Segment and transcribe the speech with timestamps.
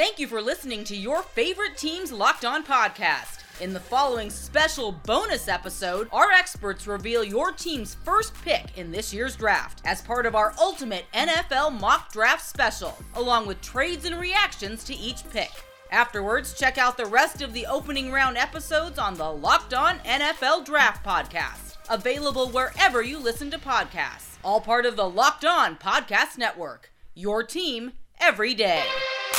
[0.00, 3.40] Thank you for listening to your favorite team's Locked On podcast.
[3.60, 9.12] In the following special bonus episode, our experts reveal your team's first pick in this
[9.12, 14.18] year's draft as part of our ultimate NFL mock draft special, along with trades and
[14.18, 15.50] reactions to each pick.
[15.90, 20.64] Afterwards, check out the rest of the opening round episodes on the Locked On NFL
[20.64, 24.38] Draft Podcast, available wherever you listen to podcasts.
[24.42, 26.90] All part of the Locked On Podcast Network.
[27.14, 28.84] Your team every day.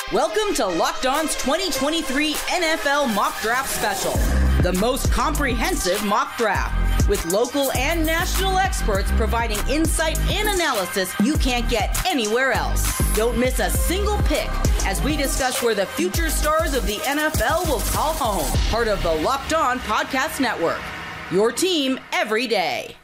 [0.09, 4.11] Welcome to Locked On's 2023 NFL Mock Draft Special,
[4.61, 11.37] the most comprehensive mock draft, with local and national experts providing insight and analysis you
[11.37, 12.85] can't get anywhere else.
[13.15, 14.49] Don't miss a single pick
[14.85, 18.59] as we discuss where the future stars of the NFL will call home.
[18.69, 20.81] Part of the Locked On Podcast Network.
[21.31, 22.97] Your team every day.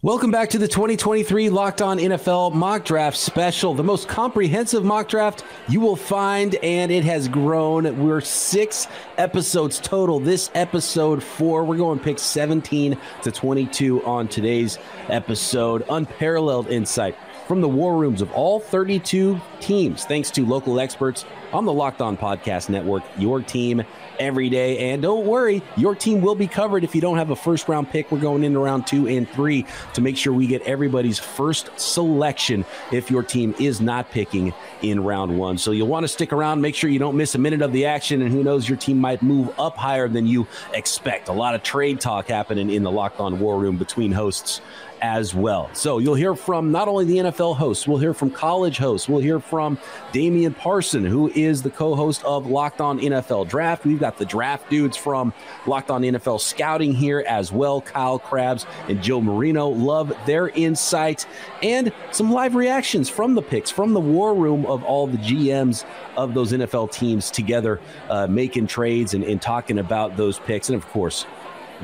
[0.00, 5.08] Welcome back to the 2023 Locked On NFL Mock Draft Special, the most comprehensive mock
[5.08, 7.98] draft you will find, and it has grown.
[7.98, 10.20] We're six episodes total.
[10.20, 15.84] This episode four, we're going pick 17 to 22 on today's episode.
[15.90, 17.16] Unparalleled insight
[17.48, 22.02] from the war rooms of all 32 teams, thanks to local experts on the Locked
[22.02, 23.82] On Podcast Network, your team
[24.18, 24.90] every day.
[24.90, 27.90] And don't worry, your team will be covered if you don't have a first round
[27.90, 28.10] pick.
[28.10, 32.64] We're going into round two and three to make sure we get everybody's first selection
[32.92, 34.52] if your team is not picking
[34.82, 35.58] in round one.
[35.58, 37.86] So you'll want to stick around, make sure you don't miss a minute of the
[37.86, 41.28] action, and who knows, your team might move up higher than you expect.
[41.28, 44.60] A lot of trade talk happening in the Locked On War Room between hosts
[45.00, 45.70] as well.
[45.72, 49.20] So you'll hear from not only the NFL hosts, we'll hear from college hosts, we'll
[49.20, 49.78] hear from
[50.12, 53.84] Damian Parson, who is the co host of Locked On NFL Draft.
[53.84, 55.32] We've got the draft dudes from
[55.66, 57.80] Locked On NFL Scouting here as well.
[57.80, 61.26] Kyle Crabbs and Joe Marino love their insight
[61.62, 65.84] and some live reactions from the picks, from the war room of all the GMs
[66.16, 70.68] of those NFL teams together, uh, making trades and, and talking about those picks.
[70.68, 71.26] And of course,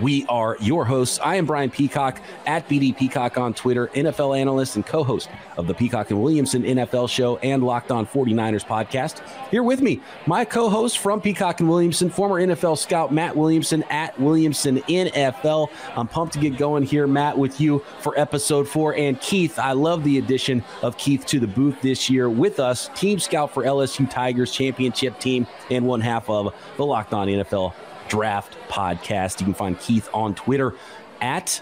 [0.01, 1.19] we are your hosts.
[1.23, 5.67] I am Brian Peacock at BD Peacock on Twitter, NFL analyst and co host of
[5.67, 9.27] the Peacock and Williamson NFL show and Locked On 49ers podcast.
[9.51, 13.83] Here with me, my co host from Peacock and Williamson, former NFL scout Matt Williamson
[13.85, 15.69] at Williamson NFL.
[15.97, 18.95] I'm pumped to get going here, Matt, with you for episode four.
[18.97, 22.91] And Keith, I love the addition of Keith to the booth this year with us,
[22.95, 27.73] team scout for LSU Tigers championship team and one half of the Locked On NFL
[28.09, 29.41] Draft Podcast.
[29.41, 30.75] You can find Keith on Twitter
[31.21, 31.61] at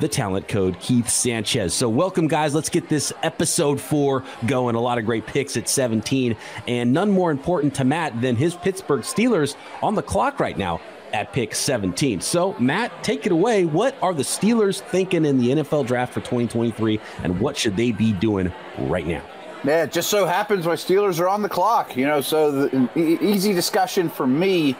[0.00, 1.74] the talent code Keith Sanchez.
[1.74, 2.54] So, welcome, guys.
[2.54, 4.74] Let's get this episode four going.
[4.74, 6.36] A lot of great picks at 17,
[6.68, 10.80] and none more important to Matt than his Pittsburgh Steelers on the clock right now
[11.12, 12.20] at pick 17.
[12.20, 13.64] So, Matt, take it away.
[13.64, 17.92] What are the Steelers thinking in the NFL draft for 2023, and what should they
[17.92, 19.22] be doing right now?
[19.64, 22.90] Yeah, it just so happens my Steelers are on the clock, you know, so the
[22.96, 24.76] easy discussion for me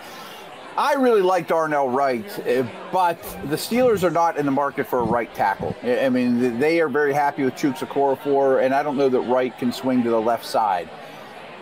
[0.79, 4.99] I really like Darnell Wright, eh, but the Steelers are not in the market for
[4.99, 5.75] a right tackle.
[5.83, 9.57] I mean, they are very happy with Chuks Okorafor, and I don't know that Wright
[9.57, 10.91] can swing to the left side.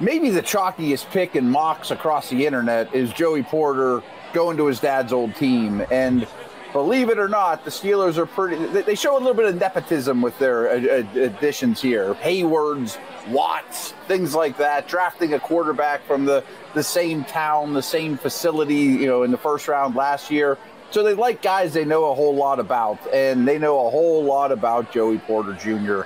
[0.01, 4.03] Maybe the chalkiest pick in mocks across the internet is Joey Porter
[4.33, 5.85] going to his dad's old team.
[5.93, 6.27] And
[6.75, 10.21] believe it or not, the Steelers are pretty, they show a little bit of nepotism
[10.21, 12.15] with their additions here.
[12.15, 12.99] Heywards,
[13.29, 18.75] Watts, things like that, drafting a quarterback from the the same town, the same facility,
[18.75, 20.59] you know, in the first round last year.
[20.91, 24.25] So they like guys they know a whole lot about, and they know a whole
[24.25, 26.03] lot about Joey Porter Jr.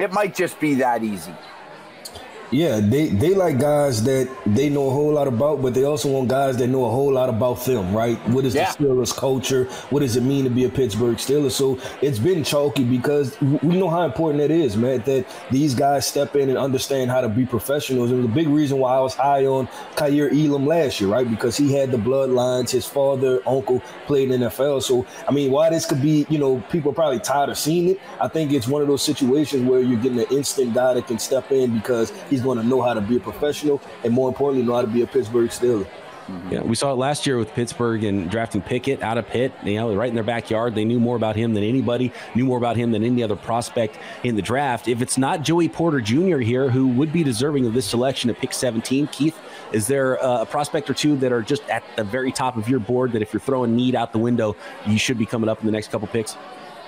[0.00, 1.34] It might just be that easy.
[2.52, 6.10] Yeah, they, they like guys that they know a whole lot about, but they also
[6.10, 8.18] want guys that know a whole lot about them, right?
[8.28, 8.70] What is yeah.
[8.70, 9.64] the Steelers culture?
[9.88, 11.52] What does it mean to be a Pittsburgh Steelers?
[11.52, 16.06] So it's been chalky because we know how important that is, man, that these guys
[16.06, 18.10] step in and understand how to be professionals.
[18.10, 21.28] And the big reason why I was high on Kaiir Elam last year, right?
[21.28, 22.68] Because he had the bloodlines.
[22.68, 24.82] His father, uncle played in NFL.
[24.82, 27.88] So, I mean, why this could be, you know, people are probably tired of seeing
[27.88, 28.00] it.
[28.20, 31.18] I think it's one of those situations where you're getting an instant guy that can
[31.18, 34.66] step in because he's going to know how to be a professional and more importantly,
[34.66, 35.86] know how to be a Pittsburgh Steeler.
[36.50, 39.52] Yeah, we saw it last year with Pittsburgh and drafting Pickett out of Pitt.
[39.64, 40.74] You know, right in their backyard.
[40.74, 43.98] They knew more about him than anybody, knew more about him than any other prospect
[44.22, 44.88] in the draft.
[44.88, 46.38] If it's not Joey Porter Jr.
[46.38, 49.38] here, who would be deserving of this selection at pick 17, Keith,
[49.72, 52.68] is there uh, a prospect or two that are just at the very top of
[52.68, 54.56] your board that if you're throwing need out the window,
[54.86, 56.36] you should be coming up in the next couple picks?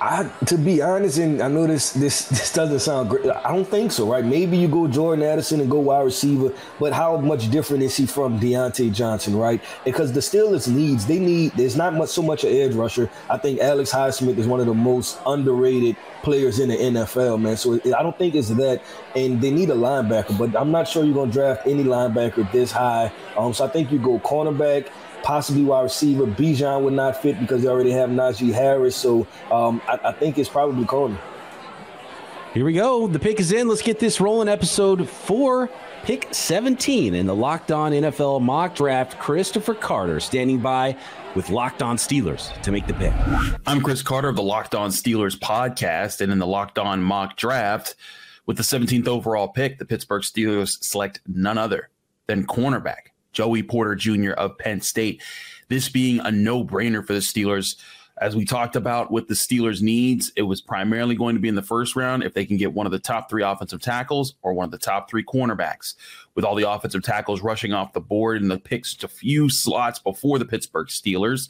[0.01, 3.27] I, to be honest, and I know this this this doesn't sound great.
[3.27, 4.25] I don't think so, right?
[4.25, 8.07] Maybe you go Jordan Addison and go wide receiver, but how much different is he
[8.07, 9.63] from Diontae Johnson, right?
[9.85, 11.53] Because the Steelers needs they need.
[11.53, 13.09] There's not much so much an edge rusher.
[13.31, 17.57] I think Alex Highsmith is one of the most underrated players in the NFL, man.
[17.57, 18.83] So I don't think it's that,
[19.15, 22.73] and they need a linebacker, but I'm not sure you're gonna draft any linebacker this
[22.73, 23.13] high.
[23.37, 24.89] Um, so I think you go cornerback
[25.25, 26.27] possibly wide receiver.
[26.27, 28.95] Bijan would not fit because they already have Najee Harris.
[28.95, 31.19] So um, I, I, think it's probably corner.
[32.53, 33.09] Here we go.
[33.09, 33.67] The pick is in.
[33.67, 34.49] Let's get this rolling.
[34.49, 35.71] Episode four,
[36.05, 39.19] pick 17 in the Locked On NFL mock draft.
[39.19, 40.97] Christopher Carter standing by
[41.35, 43.13] with Locked On Steelers to make the pick.
[43.67, 46.21] I'm Chris Carter of the Locked On Steelers podcast.
[46.21, 47.97] And in the Locked On mock draft,
[48.47, 51.89] with the 17th overall pick, the Pittsburgh Steelers select none other
[52.27, 54.33] than cornerback Joey Porter Jr.
[54.33, 55.23] of Penn State.
[55.69, 57.77] This being a no brainer for the Steelers.
[58.21, 61.57] As we talked about with the Steelers' needs, it was primarily going to be in
[61.57, 64.53] the first round if they can get one of the top three offensive tackles or
[64.53, 65.95] one of the top three cornerbacks.
[66.37, 69.99] With all the offensive tackles rushing off the board and the picks a few slots
[69.99, 71.49] before the Pittsburgh Steelers,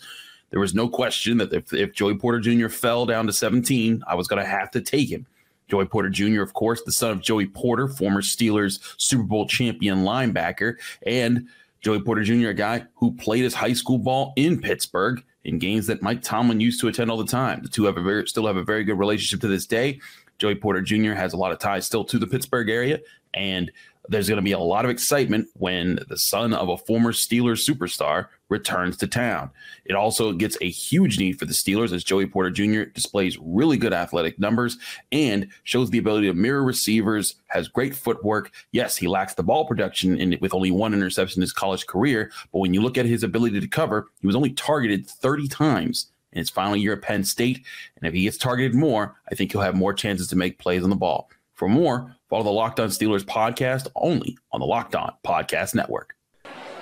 [0.51, 2.69] there was no question that if, if Joey Porter Jr.
[2.69, 5.27] fell down to 17, I was going to have to take him.
[5.69, 10.05] Joey Porter Jr., of course, the son of Joey Porter, former Steelers Super Bowl champion
[10.05, 10.77] linebacker,
[11.07, 11.49] and
[11.85, 15.87] Joey Porter Jr., a guy who played his high school ball in Pittsburgh in games
[15.89, 17.63] that Mike Tomlin used to attend all the time.
[17.63, 20.01] The two have a very, still have a very good relationship to this day.
[20.39, 21.13] Joey Porter Jr.
[21.13, 23.01] has a lot of ties still to the Pittsburgh area,
[23.35, 23.71] and
[24.09, 27.69] there's going to be a lot of excitement when the son of a former Steelers
[27.69, 29.51] superstar returns to town.
[29.87, 32.91] It also gets a huge need for the Steelers as Joey Porter Jr.
[32.91, 34.77] displays really good athletic numbers
[35.11, 38.53] and shows the ability to mirror receivers, has great footwork.
[38.73, 42.31] Yes, he lacks the ball production in, with only one interception in his college career,
[42.53, 46.11] but when you look at his ability to cover, he was only targeted 30 times
[46.33, 47.65] in his final year at Penn State.
[47.97, 50.83] And if he gets targeted more, I think he'll have more chances to make plays
[50.85, 51.31] on the ball.
[51.55, 56.17] For more, follow the Locked On Steelers podcast only on the Locked On Podcast Network.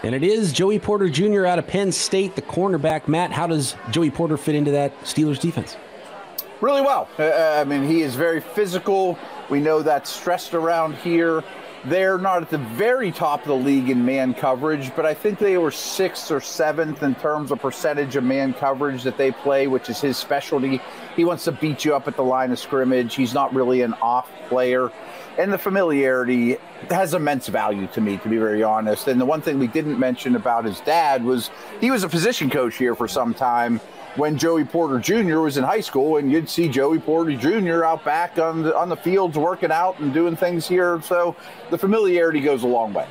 [0.03, 1.45] And it is Joey Porter Jr.
[1.45, 3.07] out of Penn State, the cornerback.
[3.07, 5.77] Matt, how does Joey Porter fit into that Steelers defense?
[6.63, 7.07] Really well.
[7.19, 9.19] Uh, uh I mean, he is very physical.
[9.51, 11.45] We know that's stressed around here.
[11.85, 15.41] They're not at the very top of the league in man coverage, but I think
[15.41, 19.67] they were sixth or seventh in terms of percentage of man coverage that they play,
[19.67, 20.81] which is his specialty.
[21.17, 23.17] He wants to beat you up at the line of scrimmage.
[23.17, 24.93] He's not really an off player.
[25.39, 26.57] And the familiarity
[26.89, 29.09] has immense value to me, to be very honest.
[29.09, 31.51] And the one thing we didn't mention about his dad was
[31.81, 33.81] he was a position coach here for some time
[34.17, 35.41] when Joey Porter Jr.
[35.41, 37.85] was in high school, and you'd see Joey Porter Jr.
[37.85, 41.01] out back on the, on the fields working out and doing things here.
[41.03, 41.37] So
[41.71, 43.07] the familiarity goes a long way.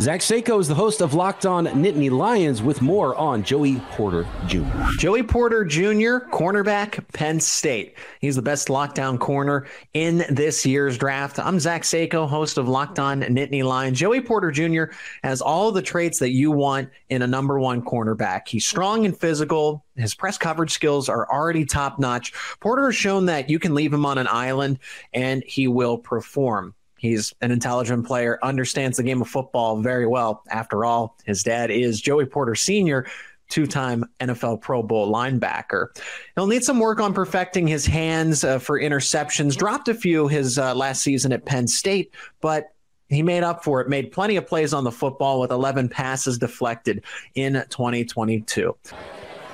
[0.00, 4.28] Zach Seyko is the host of Locked On Nittany Lions with more on Joey Porter
[4.46, 4.62] Jr.
[4.96, 7.96] Joey Porter Jr., cornerback, Penn State.
[8.20, 11.40] He's the best lockdown corner in this year's draft.
[11.40, 13.98] I'm Zach Seyko, host of Locked On Nittany Lions.
[13.98, 14.94] Joey Porter Jr.
[15.24, 18.46] has all the traits that you want in a number one cornerback.
[18.46, 19.84] He's strong and physical.
[19.96, 22.32] His press coverage skills are already top notch.
[22.60, 24.78] Porter has shown that you can leave him on an island
[25.12, 26.76] and he will perform.
[26.98, 30.42] He's an intelligent player, understands the game of football very well.
[30.50, 33.06] After all, his dad is Joey Porter Sr.,
[33.48, 35.88] two time NFL Pro Bowl linebacker.
[36.34, 39.56] He'll need some work on perfecting his hands uh, for interceptions.
[39.56, 42.74] Dropped a few his uh, last season at Penn State, but
[43.08, 46.36] he made up for it, made plenty of plays on the football with 11 passes
[46.38, 47.04] deflected
[47.34, 48.76] in 2022.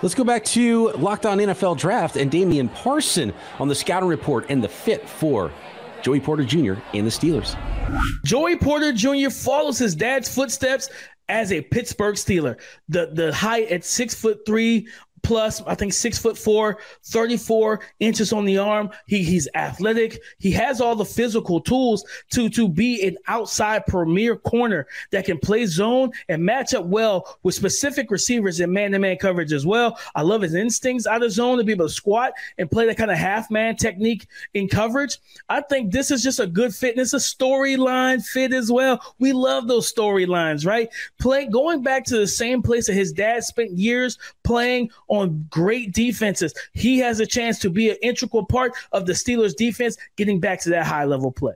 [0.03, 4.47] Let's go back to Locked On NFL Draft and Damian Parson on the scouting report
[4.51, 5.53] and the fit for
[6.05, 6.75] Joey Porter Jr.
[6.93, 7.57] and the Steelers.
[8.27, 9.31] Joey Porter Jr.
[9.31, 10.91] follows his dad's footsteps
[11.31, 12.61] as a Pittsburgh Steeler.
[12.91, 14.87] The the height at six foot three,
[15.25, 18.91] plus, I think six foot four, 34 inches on the arm.
[19.07, 20.21] He, he's athletic.
[20.39, 25.39] He has all the physical tools to, to be an outside premier corner that can
[25.39, 29.67] play zone and match up well with specific receivers in man to man coverage as
[29.67, 29.99] well.
[30.15, 32.97] I love his instincts out of zone to be able to squat and play that
[32.97, 35.19] kind of half man technique in coverage.
[35.49, 36.93] I think this is just a good fit.
[36.93, 39.01] And it's a storyline fit as well.
[39.19, 40.89] We love those storylines, right?
[41.19, 45.93] Play going back to the same place that his dad spent years playing on great
[45.93, 46.55] defenses.
[46.73, 50.61] He has a chance to be an integral part of the Steelers defense getting back
[50.63, 51.55] to that high level play.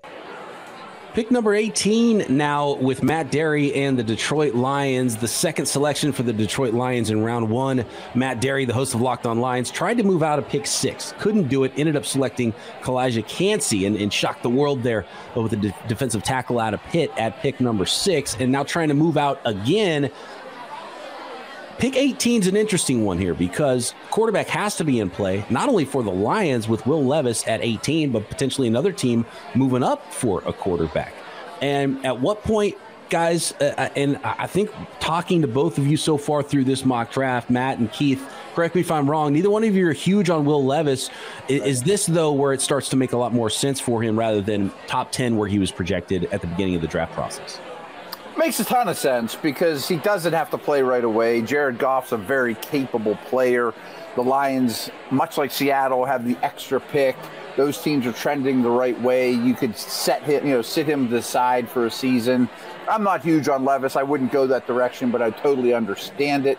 [1.19, 5.17] Pick number 18 now with Matt Dery and the Detroit Lions.
[5.17, 7.85] The second selection for the Detroit Lions in round one.
[8.15, 11.15] Matt Dery, the host of Locked On Lions, tried to move out of pick six.
[11.19, 11.73] Couldn't do it.
[11.77, 16.23] Ended up selecting Calijah Kancey and, and shocked the world there with a de- defensive
[16.23, 18.37] tackle out of Pitt at pick number six.
[18.38, 20.12] And now trying to move out again
[21.78, 25.68] Pick 18 is an interesting one here because quarterback has to be in play, not
[25.68, 30.12] only for the Lions with Will Levis at 18, but potentially another team moving up
[30.12, 31.14] for a quarterback.
[31.62, 32.76] And at what point,
[33.11, 36.85] guys, uh, uh and I think talking to both of you so far through this
[36.85, 39.92] mock draft, Matt and Keith, correct me if I'm wrong, neither one of you are
[39.92, 41.11] huge on Will Levis.
[41.47, 44.18] Is, is this, though, where it starts to make a lot more sense for him
[44.18, 47.61] rather than top 10 where he was projected at the beginning of the draft process?
[48.38, 51.42] Makes a ton of sense because he doesn't have to play right away.
[51.42, 53.75] Jared Goff's a very capable player.
[54.14, 57.16] The Lions, much like Seattle, have the extra pick.
[57.57, 59.33] Those teams are trending the right way.
[59.33, 62.49] You could set him, you know, sit him to the side for a season.
[62.88, 63.97] I'm not huge on Levis.
[63.97, 66.59] I wouldn't go that direction, but I totally understand it.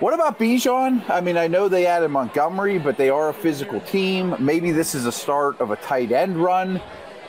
[0.00, 1.08] What about Bijan?
[1.08, 4.34] I mean, I know they added Montgomery, but they are a physical team.
[4.40, 6.82] Maybe this is a start of a tight end run.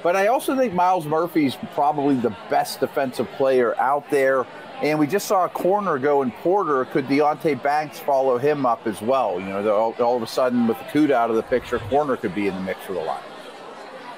[0.03, 4.45] But I also think Myles Murphy's probably the best defensive player out there.
[4.81, 6.83] And we just saw a corner go in Porter.
[6.85, 9.39] Could Deonte Banks follow him up as well?
[9.39, 12.35] You know, all, all of a sudden with Okudah out of the picture, corner could
[12.35, 13.23] be in the mix for the line.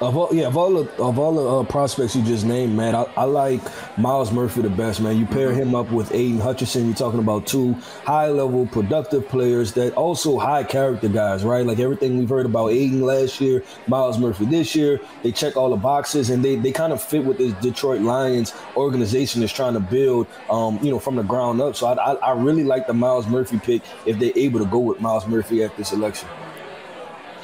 [0.02, 2.96] Of all, yeah, of all the of all the uh, prospects you just named, man,
[2.96, 3.62] I, I, like
[3.98, 5.18] Myles Murphy the best, man.
[5.18, 7.74] You pair him up with Aidan Hutchinson, you're talking about two
[8.04, 11.66] high level, productive players that also high character guys, right?
[11.66, 15.70] Like everything we've heard about Aidan last year, Myles Murphy this year, they check all
[15.70, 19.75] the boxes and they they kind of fit with this Detroit Lions organization is trying
[19.75, 21.74] to build, um, you know, from the ground up.
[21.78, 24.80] So I, I, I really like the Myles Murphy pick if they're able to go
[24.80, 26.28] with Myles Murphy at this election.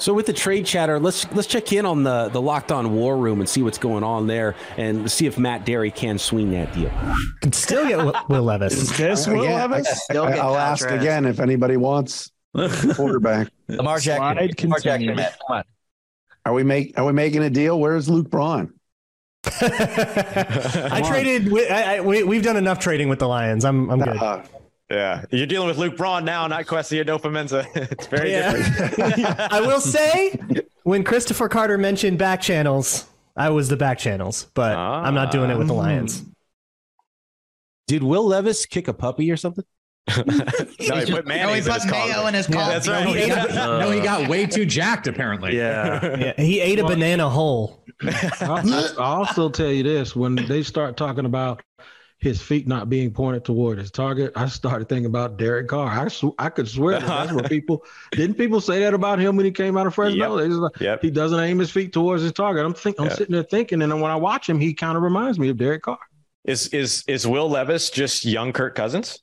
[0.02, 3.16] So with the trade chatter, let's let's check in on the the locked on war
[3.16, 6.74] room and see what's going on there, and see if Matt Dery can swing that
[6.74, 6.92] deal.
[7.42, 8.74] Can still get Will Levis.
[8.74, 10.08] Is this Will again, Levis?
[10.10, 12.32] I, will ask again if anybody wants
[12.96, 13.50] quarterback.
[13.68, 14.70] Lamar Jackson.
[14.70, 15.16] Lamar Jackson.
[15.16, 15.64] Come on.
[16.46, 17.80] Are we make Are we making a deal?
[17.80, 18.74] Where's Luke Braun?
[19.46, 21.54] I traded.
[21.72, 23.66] I, I, we, have done enough trading with the Lions.
[23.66, 24.18] I'm I'm good.
[24.18, 24.42] Uh,
[24.92, 27.68] yeah, you're dealing with Luke Braun now, not Kwesi Adofo-Mensah.
[27.92, 28.54] it's very yeah.
[28.54, 29.40] different.
[29.40, 30.38] I will say,
[30.84, 35.04] when Christopher Carter mentioned back channels, I was the back channels, but ah.
[35.04, 36.24] I'm not doing it with the Lions.
[37.88, 39.66] Did Will Levis kick a puppy or something?
[40.18, 42.58] no, he put mayonnaise no, he put in mayo in his coffee.
[42.58, 43.06] Yeah, that's right.
[43.06, 45.56] No he, got, no, he got way too jacked, apparently.
[45.56, 46.18] Yeah.
[46.18, 47.84] yeah he ate a banana whole.
[48.42, 51.62] I'll, I'll also tell you this when they start talking about
[52.22, 55.88] his feet not being pointed toward his target, I started thinking about Derek Carr.
[55.88, 59.36] I, sw- I could swear that that's what people didn't people say that about him
[59.36, 60.38] when he came out of Fresno.
[60.38, 60.52] Yep.
[60.52, 61.02] Like, yep.
[61.02, 62.66] He doesning aim his feet towards his target.
[62.66, 63.18] I'm think I'm yep.
[63.18, 65.84] sitting there thinking, and when I watch him, he kind of reminds me of Derek
[65.84, 66.00] Carr.
[66.46, 69.22] Is is is Will Levis just young Kirk Cousins?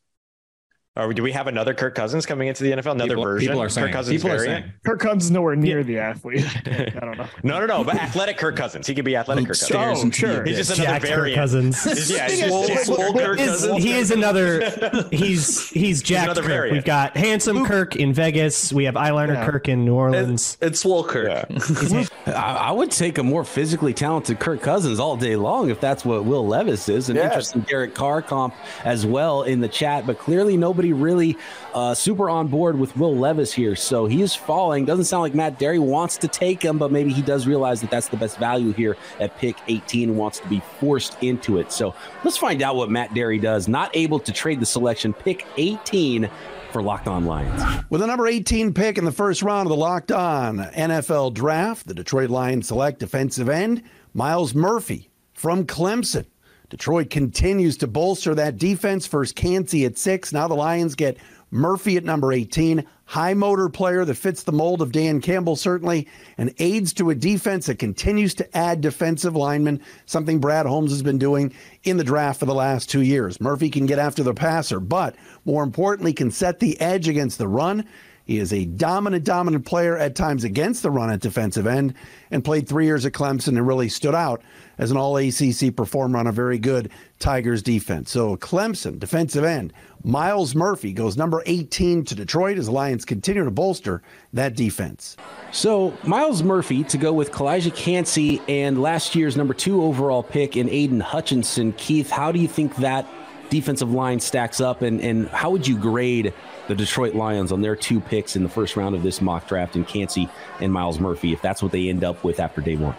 [0.99, 2.93] Or do we have another Kirk Cousins coming into the NFL?
[2.93, 3.49] Another people, version?
[3.49, 3.87] People are saying.
[3.87, 4.59] Kirk Cousins people variant?
[4.59, 4.73] are saying.
[4.85, 5.83] Kirk Cousins nowhere near yeah.
[5.85, 6.45] the athlete.
[6.67, 7.27] I don't know.
[7.45, 7.85] no, no, no.
[7.85, 8.87] But athletic Kirk Cousins.
[8.89, 10.05] He could be athletic Kirk Cousins.
[10.05, 10.45] Oh, sure.
[10.45, 11.37] He's just another Jack variant.
[11.37, 12.11] Kirk Cousins.
[12.11, 13.83] yeah, swole, swole Kirk Cousins.
[13.83, 14.69] He is another.
[15.11, 16.45] He's he's Jack Kirk.
[16.45, 16.75] Variant.
[16.75, 18.73] We've got handsome Kirk in Vegas.
[18.73, 19.47] We have eyeliner yeah.
[19.47, 20.57] Kirk in New Orleans.
[20.61, 21.47] It's, it's swole Kirk.
[21.49, 22.05] Yeah.
[22.27, 26.25] I would take a more physically talented Kirk Cousins all day long if that's what
[26.25, 27.09] Will Levis is.
[27.09, 27.27] An yes.
[27.27, 31.37] interesting Derek Carr comp as well in the chat, but clearly nobody really
[31.75, 33.77] uh, super on board with Will Levis here.
[33.77, 34.85] So he's falling.
[34.85, 37.91] Doesn't sound like Matt Dery wants to take him, but maybe he does realize that
[37.91, 41.73] that's the best value here at pick 18 and wants to be forced into it.
[41.73, 43.69] So let's find out what Matt Dery does.
[43.69, 46.31] Not able to trade the selection, pick 18
[46.73, 47.85] for Locked On Lions.
[47.91, 51.87] With the number 18 pick in the first round of the Locked On NFL draft,
[51.87, 53.83] the Detroit Lions select defensive end
[54.15, 56.27] Myles Murphy from Clemson.
[56.71, 59.07] Detroit continues to bolster that defense.
[59.07, 60.33] First, Kancey at six.
[60.33, 61.17] Now the Lions get
[61.51, 66.07] Murphy at number 18, high motor player that fits the mold of Dan Campbell, certainly,
[66.37, 71.03] and aids to a defense that continues to add defensive linemen, something Brad Holmes has
[71.03, 73.41] been doing in the draft for the last two years.
[73.41, 77.49] Murphy can get after the passer, but more importantly, can set the edge against the
[77.49, 77.87] run.
[78.27, 81.95] He is a dominant, dominant player at times against the run at defensive end
[82.31, 84.43] and played three years at Clemson and really stood out
[84.79, 88.11] as an all ACC performer on a very good Tigers defense.
[88.11, 89.73] So, Clemson, defensive end,
[90.05, 95.17] Myles Murphy goes number 18 to Detroit as Lions continue to bolster that defense.
[95.51, 100.57] So, Myles Murphy to go with Calijah Kancey and last year's number two overall pick
[100.57, 101.73] in Aidan Hutchinson.
[101.73, 103.07] Keith, how do you think that
[103.51, 106.33] defensive line stacks up, and, and how would you grade
[106.69, 109.75] the Detroit Lions on their two picks in the first round of this mock draft
[109.75, 110.29] in Kancey
[110.61, 112.95] and Myles Murphy, if that's what they end up with after day one?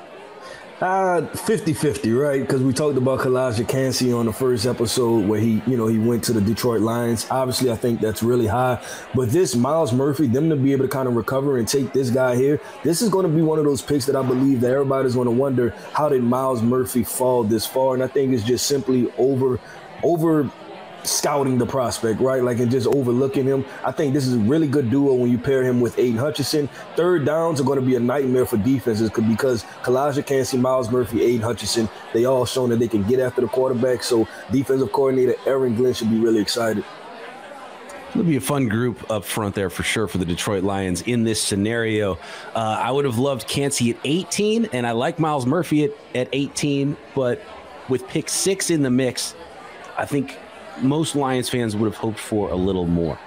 [0.81, 2.39] Uh, 50-50, right?
[2.39, 5.99] Because we talked about Calijah Kancey on the first episode where he, you know, he
[5.99, 7.27] went to the Detroit Lions.
[7.29, 8.81] Obviously, I think that's really high.
[9.13, 12.09] But this Myles Murphy, them to be able to kind of recover and take this
[12.09, 14.71] guy here, this is going to be one of those picks that I believe that
[14.71, 17.93] everybody's going to wonder how did Myles Murphy fall this far?
[17.93, 19.59] And I think it's just simply over
[20.01, 20.49] over
[21.03, 22.43] scouting the prospect, right?
[22.43, 23.65] Like and just overlooking him.
[23.85, 26.69] I think this is a really good duo when you pair him with Aidan Hutchinson.
[26.95, 31.23] Third downs are going to be a nightmare for defenses because Calijah Kancey, Myles Murphy,
[31.23, 34.03] Aidan Hutchinson, they all shown that they can get after the quarterback.
[34.03, 36.83] So defensive coordinator Aaron Glenn should be really excited.
[38.09, 41.23] It'll be a fun group up front there for sure for the Detroit Lions in
[41.23, 42.13] this scenario.
[42.55, 46.27] Uh, I would have loved Kancey at 18, and I like Myles Murphy at, at
[46.33, 47.39] 18, but
[47.87, 49.35] with pick six in the mix,
[49.95, 50.39] I think
[50.81, 53.17] most Lions fans would have hoped for a little more.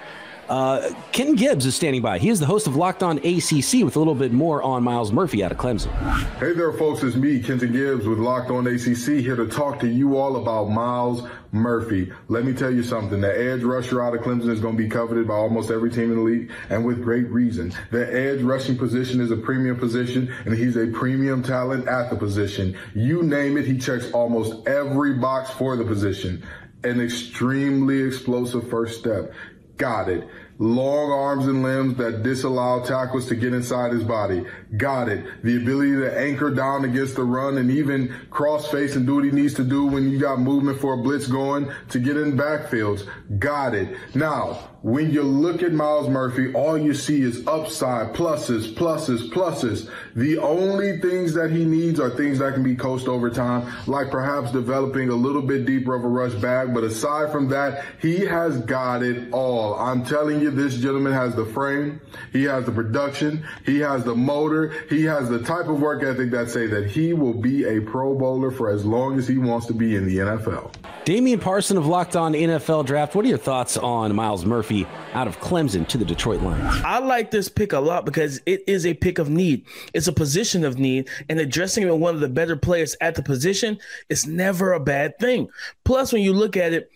[0.49, 2.19] Uh, Ken Gibbs is standing by.
[2.19, 5.11] He is the host of Locked On ACC with a little bit more on Myles
[5.11, 5.91] Murphy out of Clemson.
[6.37, 7.01] Hey there, folks.
[7.01, 10.69] It's me, Kenton Gibbs with Locked On ACC, here to talk to you all about
[10.69, 12.11] Myles Murphy.
[12.27, 13.21] Let me tell you something.
[13.21, 16.11] The edge rusher out of Clemson is going to be coveted by almost every team
[16.11, 17.73] in the league, and with great reason.
[17.91, 22.17] The edge rushing position is a premium position, and he's a premium talent at the
[22.17, 22.77] position.
[22.93, 26.43] You name it, he checks almost every box for the position
[26.83, 29.31] an extremely explosive first step.
[29.77, 30.27] Got it.
[30.59, 34.45] Long arms and limbs that disallow tackles to get inside his body.
[34.77, 35.25] Got it.
[35.43, 39.23] The ability to anchor down against the run and even cross face and do what
[39.23, 42.37] he needs to do when you got movement for a blitz going to get in
[42.37, 43.07] backfields.
[43.39, 43.97] Got it.
[44.13, 49.89] Now, when you look at Myles Murphy, all you see is upside, pluses, pluses, pluses.
[50.13, 54.11] The only things that he needs are things that can be coached over time, like
[54.11, 56.73] perhaps developing a little bit deeper of a rush bag.
[56.73, 59.75] But aside from that, he has got it all.
[59.75, 62.01] I'm telling you, this gentleman has the frame,
[62.33, 66.31] he has the production, he has the motor, he has the type of work ethic
[66.31, 69.65] that say that he will be a pro bowler for as long as he wants
[69.67, 70.73] to be in the NFL.
[71.05, 73.15] Damian Parson of Locked On NFL Draft.
[73.15, 74.72] What are your thoughts on Myles Murphy
[75.13, 76.81] out of Clemson to the Detroit Lions?
[76.85, 79.65] I like this pick a lot because it is a pick of need.
[79.93, 83.77] It's a position of need, and addressing one of the better players at the position
[84.09, 85.49] is never a bad thing.
[85.85, 86.91] Plus, when you look at it,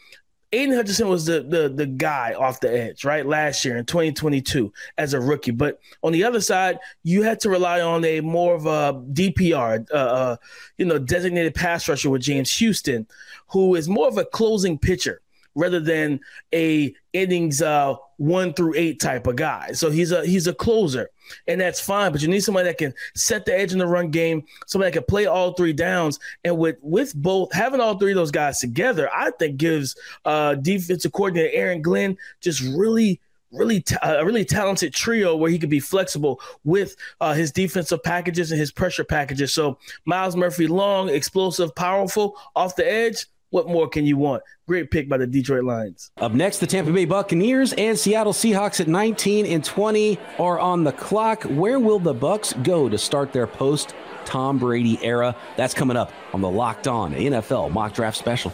[0.53, 3.25] Aidan Hutchinson was the, the the guy off the edge, right?
[3.25, 5.51] Last year in 2022 as a rookie.
[5.51, 9.91] But on the other side, you had to rely on a more of a DPR,
[9.91, 10.35] uh, uh,
[10.77, 13.07] you know, designated pass rusher with James Houston,
[13.49, 15.21] who is more of a closing pitcher
[15.53, 16.19] rather than
[16.53, 19.71] a innings uh, one through eight type of guy.
[19.71, 21.09] So he's a he's a closer,
[21.47, 22.11] and that's fine.
[22.11, 24.99] But you need somebody that can set the edge in the run game, somebody that
[24.99, 26.19] can play all three downs.
[26.43, 29.95] And with with both having all three of those guys together, I think gives
[30.25, 33.19] uh, defensive coordinator Aaron Glenn just really
[33.51, 38.03] really t- a really talented trio where he could be flexible with uh, his defensive
[38.03, 39.53] packages and his pressure packages.
[39.53, 43.25] So Myles Murphy, long, explosive, powerful, off the edge.
[43.49, 44.43] What more can you want?
[44.67, 46.11] Great pick by the Detroit Lions.
[46.17, 50.83] Up next, the Tampa Bay Buccaneers and Seattle Seahawks at 19 and 20 are on
[50.83, 51.43] the clock.
[51.43, 55.35] Where will the Bucks go to start their post Tom Brady era?
[55.55, 58.51] That's coming up on the Locked On NFL Mock Draft Special.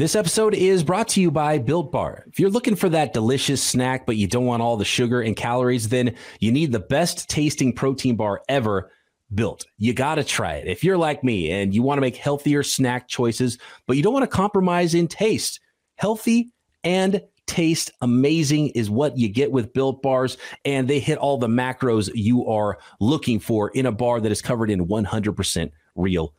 [0.00, 2.24] This episode is brought to you by Built Bar.
[2.26, 5.36] If you're looking for that delicious snack, but you don't want all the sugar and
[5.36, 8.90] calories, then you need the best tasting protein bar ever
[9.34, 9.66] built.
[9.76, 10.66] You got to try it.
[10.66, 14.14] If you're like me and you want to make healthier snack choices, but you don't
[14.14, 15.60] want to compromise in taste,
[15.96, 16.50] healthy
[16.82, 21.46] and taste amazing is what you get with built bars and they hit all the
[21.46, 26.32] macros you are looking for in a bar that is covered in 100% real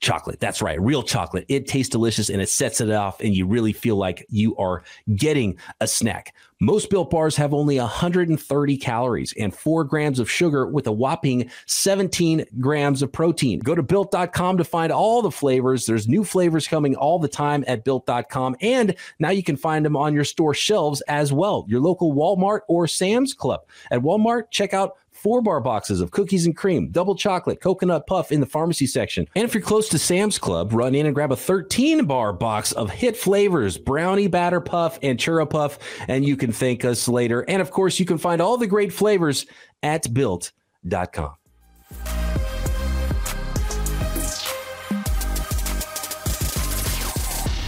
[0.00, 0.40] chocolate.
[0.40, 1.44] That's right, real chocolate.
[1.48, 4.82] It tastes delicious and it sets it off, and you really feel like you are
[5.14, 6.34] getting a snack.
[6.60, 11.48] Most built bars have only 130 calories and four grams of sugar with a whopping
[11.66, 13.60] 17 grams of protein.
[13.60, 15.86] Go to built.com to find all the flavors.
[15.86, 19.96] There's new flavors coming all the time at built.com, and now you can find them
[19.96, 21.64] on your store shelves as well.
[21.68, 23.60] Your local Walmart or Sam's Club.
[23.92, 28.32] At Walmart, check out four bar boxes of cookies and cream, double chocolate, coconut puff
[28.32, 29.26] in the pharmacy section.
[29.34, 32.72] And if you're close to Sam's Club, run in and grab a 13 bar box
[32.72, 35.78] of hit flavors, brownie batter puff and churro puff,
[36.08, 37.44] and you can thank us later.
[37.48, 39.46] And of course, you can find all the great flavors
[39.82, 41.34] at built.com.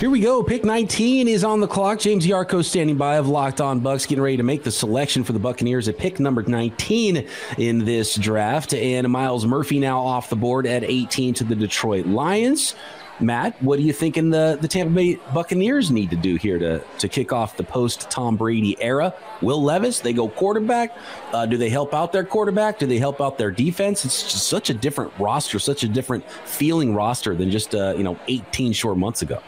[0.01, 0.43] Here we go.
[0.43, 1.99] Pick 19 is on the clock.
[1.99, 5.35] James Yarcho standing by of Locked On Bucks, getting ready to make the selection for
[5.35, 8.73] the Buccaneers at pick number 19 in this draft.
[8.73, 12.77] And Myles Murphy now off the board at 18 to the Detroit Lions.
[13.21, 16.83] Matt, what are you thinking the, the Tampa Bay Buccaneers need to do here to,
[16.97, 19.13] to kick off the post Tom Brady era?
[19.43, 20.97] Will Levis, they go quarterback.
[21.35, 22.79] Uh, do they help out their quarterback?
[22.79, 24.07] Do they help out their defense?
[24.07, 28.19] It's such a different roster, such a different feeling roster than just uh, you know
[28.29, 29.43] 18 short months ago.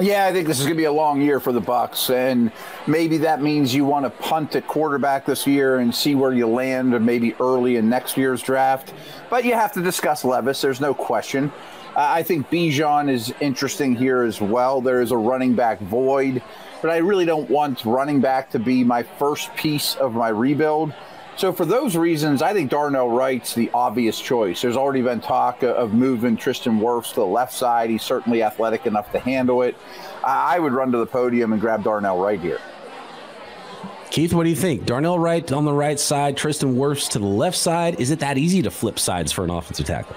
[0.00, 2.50] Yeah, I think this is going to be a long year for the Bucks, and
[2.86, 6.46] maybe that means you want to punt at quarterback this year and see where you
[6.46, 8.94] land, or maybe early in next year's draft.
[9.28, 10.62] But you have to discuss Levis.
[10.62, 11.52] There's no question.
[11.94, 14.80] I think Bijan is interesting here as well.
[14.80, 16.42] There is a running back void,
[16.80, 20.94] but I really don't want running back to be my first piece of my rebuild.
[21.36, 24.60] So for those reasons, I think Darnell Wright's the obvious choice.
[24.62, 27.90] There's already been talk of moving Tristan Wirfs to the left side.
[27.90, 29.74] He's certainly athletic enough to handle it.
[30.22, 32.60] I would run to the podium and grab Darnell Wright here.
[34.10, 34.84] Keith, what do you think?
[34.84, 37.98] Darnell Wright on the right side, Tristan Wirfs to the left side.
[37.98, 40.14] Is it that easy to flip sides for an offensive tackle?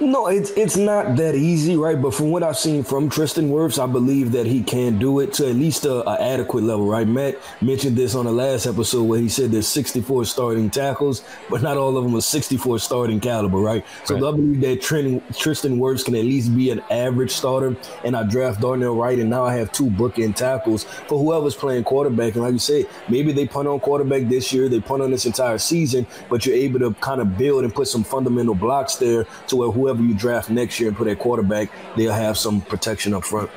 [0.00, 2.00] No, it's it's not that easy, right?
[2.00, 5.32] But from what I've seen from Tristan Wirfs, I believe that he can do it
[5.34, 7.06] to at least a, a, adequate level, right?
[7.06, 11.62] Matt mentioned this on the last episode where he said there's 64 starting tackles, but
[11.62, 13.84] not all of them are 64 starting caliber, right?
[14.04, 14.22] So right.
[14.22, 18.22] I believe that Tristan, Tristan Wirfs can at least be an average starter, and I
[18.22, 22.34] draft Darnell Wright, and now I have two bookend tackles for whoever's playing quarterback.
[22.34, 25.26] And like you said, maybe they punt on quarterback this year, they punt on this
[25.26, 29.26] entire season, but you're able to kind of build and put some fundamental blocks there
[29.48, 32.60] to where whoever whoever you draft next year and put at quarterback, they'll have some
[32.60, 33.50] protection up front.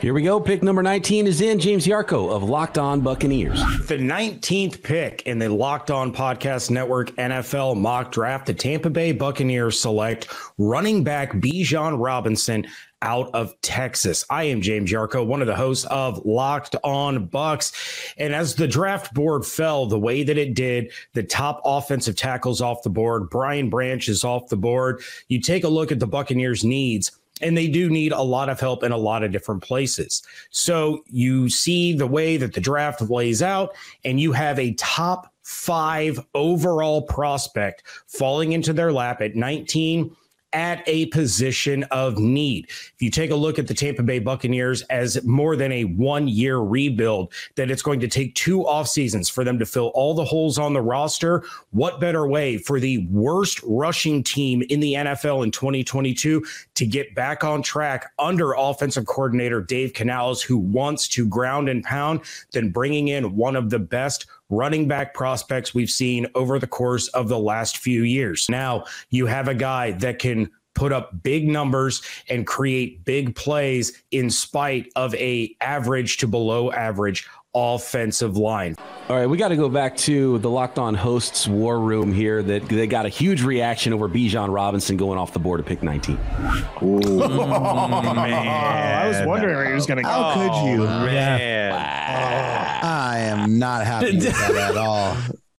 [0.00, 0.38] Here we go.
[0.38, 3.58] Pick number 19 is in James Yarcho of Locked On Buccaneers.
[3.86, 9.12] The 19th pick in the Locked On Podcast Network NFL mock draft, the Tampa Bay
[9.12, 12.66] Buccaneers select running back Bijan Robinson
[13.06, 14.24] out of Texas.
[14.28, 17.72] I am James Yarcho, one of the hosts of Locked On Bucks.
[18.18, 22.60] And as the draft board fell the way that it did, the top offensive tackles
[22.60, 25.02] off the board, Brian Branch is off the board.
[25.28, 28.58] You take a look at the Buccaneers' needs and they do need a lot of
[28.58, 30.22] help in a lot of different places.
[30.50, 35.32] So you see the way that the draft lays out, and you have a top
[35.42, 40.16] five overall prospect falling into their lap at 19
[40.52, 42.66] at a position of need.
[42.68, 46.28] If you take a look at the Tampa Bay Buccaneers as more than a one
[46.28, 50.14] year rebuild, that it's going to take two off seasons for them to fill all
[50.14, 51.44] the holes on the roster.
[51.70, 57.14] What better way for the worst rushing team in the NFL in 2022 to get
[57.14, 62.20] back on track under offensive coordinator Dave Canales, who wants to ground and pound,
[62.52, 67.08] than bringing in one of the best running back prospects we've seen over the course
[67.08, 68.46] of the last few years.
[68.48, 74.02] Now you have a guy that can put up big numbers and create big plays
[74.10, 78.76] in spite of a average to below average offensive line.
[79.08, 82.42] All right, we got to go back to the Locked On hosts war room here.
[82.42, 85.82] That they got a huge reaction over Bijan Robinson going off the board to pick
[85.82, 86.16] 19.
[86.16, 86.18] Ooh.
[86.82, 88.48] oh, man.
[88.48, 90.08] I was wondering where he was going to go.
[90.08, 90.82] How could you?
[90.82, 91.72] Oh, man.
[91.72, 95.16] I am not happy with that at all.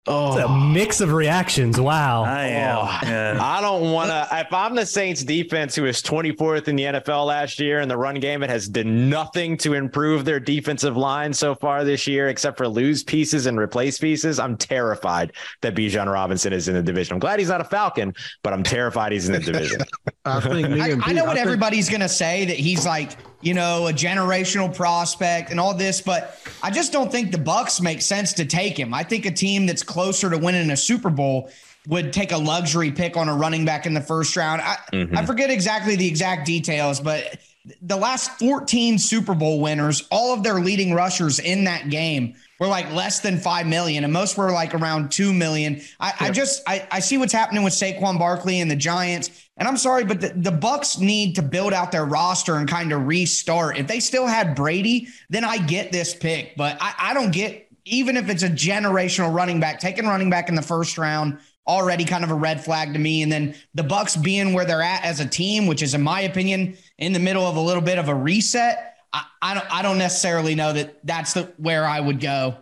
[0.07, 0.57] Oh, it's a oh.
[0.57, 1.79] mix of reactions.
[1.79, 2.23] Wow.
[2.23, 2.77] I am.
[2.77, 4.27] Oh, I don't want to.
[4.31, 7.97] If I'm the Saints defense, who is 24th in the NFL last year in the
[7.97, 12.29] run game, it has done nothing to improve their defensive line so far this year,
[12.29, 14.39] except for lose pieces and replace pieces.
[14.39, 17.13] I'm terrified that Bijan Robinson is in the division.
[17.13, 19.81] I'm glad he's not a Falcon, but I'm terrified he's in the division.
[20.25, 23.53] I, think I, I know what I everybody's going to say that he's like you
[23.53, 28.01] know, a generational prospect and all this, but I just don't think the Bucks make
[28.01, 28.93] sense to take him.
[28.93, 31.49] I think a team that's closer to winning a Super Bowl
[31.87, 34.61] would take a luxury pick on a running back in the first round.
[34.61, 35.17] I, mm-hmm.
[35.17, 37.37] I forget exactly the exact details, but
[37.81, 42.67] the last 14 Super Bowl winners, all of their leading rushers in that game were
[42.67, 45.81] like less than five million, and most were like around two million.
[45.99, 49.46] I, I just I, I see what's happening with Saquon Barkley and the Giants.
[49.57, 52.91] And I'm sorry, but the, the Bucks need to build out their roster and kind
[52.91, 53.77] of restart.
[53.77, 56.55] If they still had Brady, then I get this pick.
[56.55, 60.49] But I, I don't get even if it's a generational running back, taking running back
[60.49, 63.21] in the first round already kind of a red flag to me.
[63.21, 66.21] And then the Bucks being where they're at as a team, which is in my
[66.21, 68.95] opinion in the middle of a little bit of a reset.
[69.13, 72.57] I, I don't I don't necessarily know that that's the where I would go,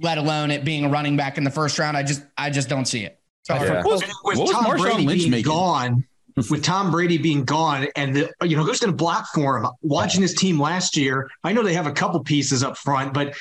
[0.00, 1.96] let alone it being a running back in the first round.
[1.96, 3.18] I just I just don't see it.
[3.42, 3.66] Sorry.
[3.66, 3.82] Yeah.
[3.84, 5.50] With, with Tom Brady Lynch being making?
[5.50, 6.04] gone,
[6.50, 9.68] with Tom Brady being gone and the you know who's going to block for him?
[9.82, 13.34] Watching his team last year, I know they have a couple pieces up front, but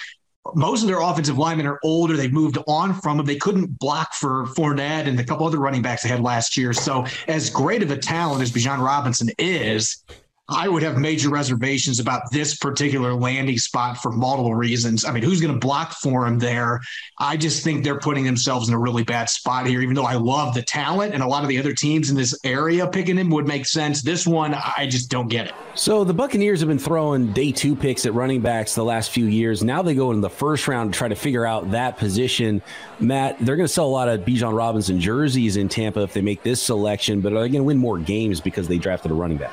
[0.56, 2.16] most of their offensive linemen are older.
[2.16, 3.26] They moved on from them.
[3.26, 6.74] They couldn't block for Fournette and a couple other running backs they had last year.
[6.74, 10.04] So, as great of a talent as Bijan Robinson is,
[10.50, 15.04] I would have major reservations about this particular landing spot for multiple reasons.
[15.04, 16.80] I mean, who's going to block for him there?
[17.18, 20.14] I just think they're putting themselves in a really bad spot here, even though I
[20.14, 23.30] love the talent and a lot of the other teams in this area picking him
[23.32, 24.02] would make sense.
[24.02, 25.54] This one, I just don't get it.
[25.76, 29.26] So the Buccaneers have been throwing day two picks at running backs the last few
[29.26, 29.66] years.
[29.66, 32.62] Now they go in the first round to try to figure out that position.
[33.02, 36.22] Matt, they're going to sell a lot of Bijan Robinson jerseys in Tampa if they
[36.22, 39.14] make this selection, but are they going to win more games because they drafted a
[39.14, 39.52] running back?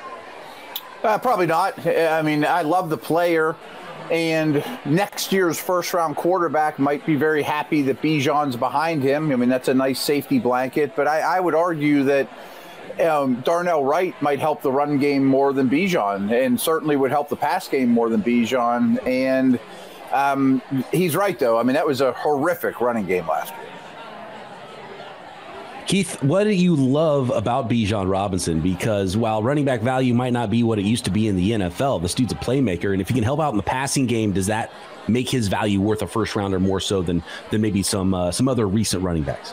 [1.05, 1.87] Uh, probably not.
[1.87, 3.57] I mean, I love the player,
[4.11, 9.31] and next year's first round quarterback might be very happy that Bijan's behind him.
[9.31, 12.29] I mean, that's a nice safety blanket, but I, I would argue that.
[12.95, 17.29] Um, Darnell Wright might help the run game more than Bijan, and certainly would help
[17.29, 19.05] the pass game more than Bijan.
[19.05, 19.59] And
[20.13, 20.63] um,
[20.93, 21.59] he's right, though.
[21.59, 23.74] I mean, that was a horrific running game last year.
[25.87, 28.61] Keith, what do you love about Bijan Robinson?
[28.61, 31.51] Because while running back value might not be what it used to be in the
[31.51, 34.33] NFL, this dude's a playmaker, and if he can help out in the passing game,
[34.33, 34.73] does that
[35.09, 38.49] make his value worth a first rounder more so than than maybe some uh, some
[38.49, 39.53] other recent running backs?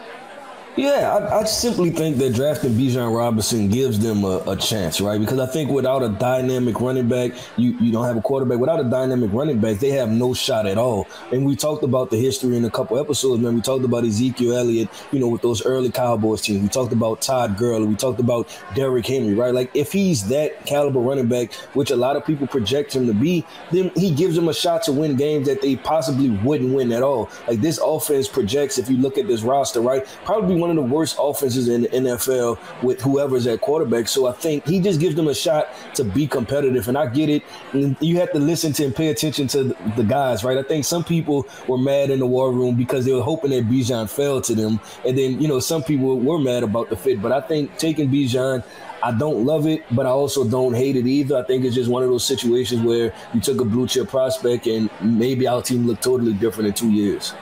[0.77, 5.19] Yeah, I, I, simply think that drafting Bijan Robinson gives them a, a, chance, right?
[5.19, 8.57] Because I think without a dynamic running back, you, you don't have a quarterback.
[8.57, 11.09] Without a dynamic running back, they have no shot at all.
[11.33, 13.55] And we talked about the history in a couple episodes, man.
[13.55, 16.61] We talked about Ezekiel Elliott, you know, with those early Cowboys teams.
[16.61, 17.85] We talked about Todd Gurley.
[17.85, 19.53] We talked about Derrick Henry, right?
[19.53, 23.13] Like if he's that caliber running back, which a lot of people project him to
[23.13, 26.93] be, then he gives them a shot to win games that they possibly wouldn't win
[26.93, 27.29] at all.
[27.45, 30.81] Like this offense projects, if you look at this roster, right, probably one of the
[30.81, 34.07] worst offenses in the NFL with whoever's at quarterback.
[34.07, 36.87] So I think he just gives them a shot to be competitive.
[36.87, 37.43] And I get it.
[37.73, 40.57] You have to listen to and pay attention to the guys, right?
[40.57, 43.67] I think some people were mad in the war room because they were hoping that
[43.67, 44.79] Bijan fell to them.
[45.05, 47.21] And then, you know, some people were mad about the fit.
[47.21, 48.63] But I think taking Bijan,
[49.03, 51.35] I don't love it, but I also don't hate it either.
[51.35, 54.67] I think it's just one of those situations where you took a blue chip prospect
[54.67, 57.33] and maybe our team looked totally different in two years.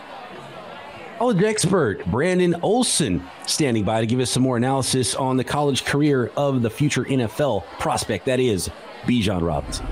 [1.19, 5.83] College expert Brandon Olson standing by to give us some more analysis on the college
[5.83, 8.25] career of the future NFL prospect.
[8.25, 8.69] That is
[9.03, 9.85] Bijan Robinson.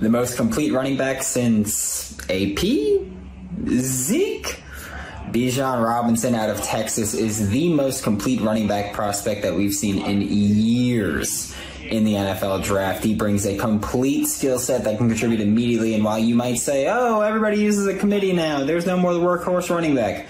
[0.00, 2.58] The most complete running back since AP?
[3.68, 4.60] Zeke?
[5.30, 10.04] Bijan Robinson out of Texas is the most complete running back prospect that we've seen
[10.04, 11.54] in years
[11.90, 13.04] in the NFL draft.
[13.04, 15.94] He brings a complete skill set that can contribute immediately.
[15.94, 19.20] And while you might say, oh, everybody uses a committee now, there's no more the
[19.20, 20.26] workhorse running back.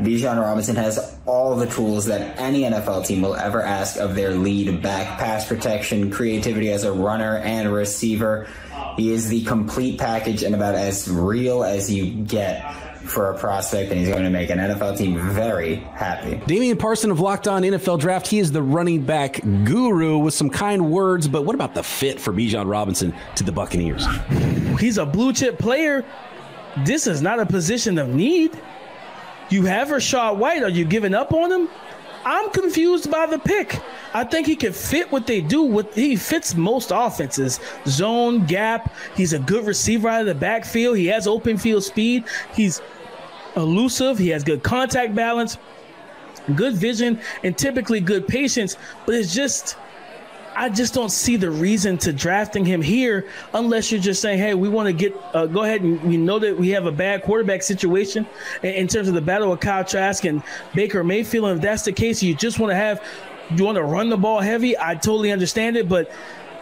[0.00, 4.32] Bijan Robinson has all the tools that any NFL team will ever ask of their
[4.32, 8.48] lead back pass protection, creativity as a runner and receiver.
[8.96, 12.60] He is the complete package and about as real as you get
[13.04, 16.40] for a prospect, and he's going to make an NFL team very happy.
[16.46, 18.26] Damian Parson of Locked On NFL Draft.
[18.26, 22.20] He is the running back guru with some kind words, but what about the fit
[22.20, 24.06] for Bijan Robinson to the Buccaneers?
[24.78, 26.04] He's a blue chip player.
[26.84, 28.58] This is not a position of need.
[29.50, 30.62] You have Rachaad White.
[30.62, 31.68] Are you giving up on him?
[32.24, 33.78] I'm confused by the pick.
[34.14, 35.62] I think he could fit what they do.
[35.62, 38.94] With he fits most offenses, zone gap.
[39.14, 40.96] He's a good receiver out of the backfield.
[40.96, 42.24] He has open field speed.
[42.54, 42.80] He's
[43.56, 44.18] elusive.
[44.18, 45.58] He has good contact balance,
[46.54, 48.76] good vision, and typically good patience.
[49.06, 49.76] But it's just,
[50.56, 54.54] I just don't see the reason to drafting him here unless you're just saying, hey,
[54.54, 57.22] we want to get, uh, go ahead and we know that we have a bad
[57.22, 58.26] quarterback situation
[58.62, 60.42] in, in terms of the battle of Kyle Trask and
[60.74, 61.46] Baker Mayfield.
[61.46, 63.02] And if that's the case, you just want to have,
[63.56, 64.78] you want to run the ball heavy.
[64.78, 65.88] I totally understand it.
[65.88, 66.12] But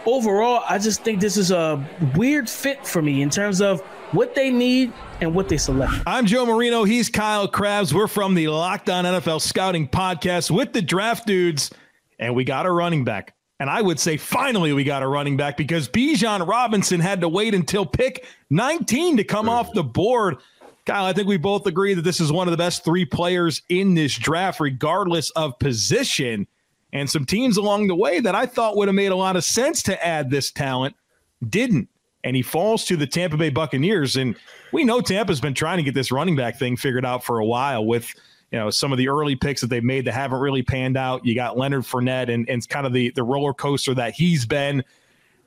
[0.05, 4.35] overall, I just think this is a weird fit for me in terms of what
[4.35, 5.93] they need and what they select.
[6.05, 6.83] I'm Joe Marino.
[6.83, 7.93] He's Kyle Crabbs.
[7.93, 11.71] We're from the Locked On NFL Scouting Podcast with the Draft Dudes,
[12.19, 13.35] and we got a running back.
[13.59, 17.29] And I would say finally we got a running back because Bijan Robinson had to
[17.29, 20.37] wait until pick 19 to come off the board.
[20.85, 23.61] Kyle, I think we both agree that this is one of the best three players
[23.69, 26.45] in this draft, regardless of position.
[26.91, 29.43] And some teams along the way that I thought would have made a lot of
[29.43, 30.95] sense to add this talent
[31.47, 31.89] didn't
[32.23, 34.15] and he falls to the Tampa Bay Buccaneers.
[34.15, 34.35] And
[34.71, 37.45] we know Tampa's been trying to get this running back thing figured out for a
[37.45, 38.13] while with
[38.51, 41.25] you know some of the early picks that they've made that haven't really panned out.
[41.25, 44.83] You got Leonard Fournette and, and kind of the the roller coaster that he's been.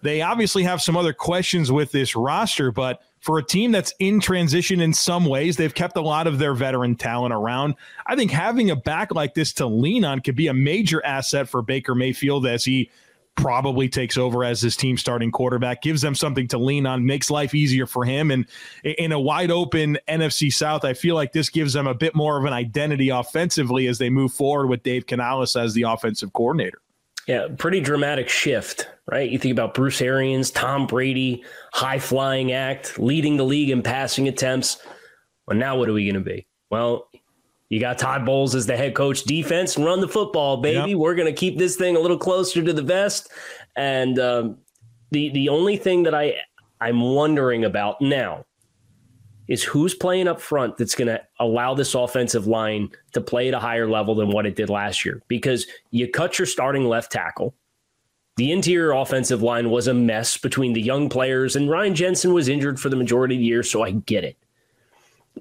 [0.02, 4.20] They obviously have some other questions with this roster, but for a team that's in
[4.20, 7.74] transition in some ways, they've kept a lot of their veteran talent around.
[8.06, 11.48] I think having a back like this to lean on could be a major asset
[11.48, 12.90] for Baker Mayfield as he
[13.36, 17.30] probably takes over as his team starting quarterback, gives them something to lean on, makes
[17.30, 18.30] life easier for him.
[18.30, 18.46] And
[18.82, 22.38] in a wide open NFC South, I feel like this gives them a bit more
[22.38, 26.80] of an identity offensively as they move forward with Dave Canales as the offensive coordinator.
[27.26, 29.28] Yeah, pretty dramatic shift, right?
[29.28, 34.28] You think about Bruce Arians, Tom Brady, high flying act, leading the league in passing
[34.28, 34.78] attempts.
[35.46, 36.46] Well, now what are we going to be?
[36.70, 37.08] Well,
[37.68, 39.76] you got Todd Bowles as the head coach defense.
[39.76, 40.90] Run the football, baby.
[40.90, 40.98] Yep.
[40.98, 43.30] We're going to keep this thing a little closer to the vest.
[43.74, 44.58] And um,
[45.10, 46.34] the the only thing that I
[46.80, 48.44] I'm wondering about now
[49.48, 53.54] is who's playing up front that's going to allow this offensive line to play at
[53.54, 55.22] a higher level than what it did last year.
[55.28, 57.54] Because you cut your starting left tackle,
[58.36, 62.48] The interior offensive line was a mess between the young players, and Ryan Jensen was
[62.48, 64.36] injured for the majority of the year, so I get it.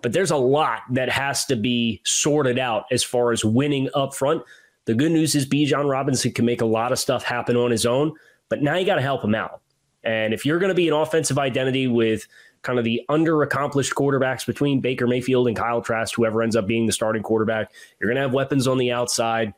[0.02, 4.14] But there's a lot that has to be sorted out as far as winning up
[4.14, 4.44] front.
[4.86, 7.86] The good news is Bijan Robinson can make a lot of stuff happen on his
[7.86, 8.14] own,
[8.50, 9.62] but now you got to help him out.
[10.04, 12.28] And if you're going to be an offensive identity with
[12.62, 16.68] kind of the under accomplished quarterbacks between Baker Mayfield and Kyle Trask, whoever ends up
[16.68, 19.54] being the starting quarterback, you're going to have weapons on the outside.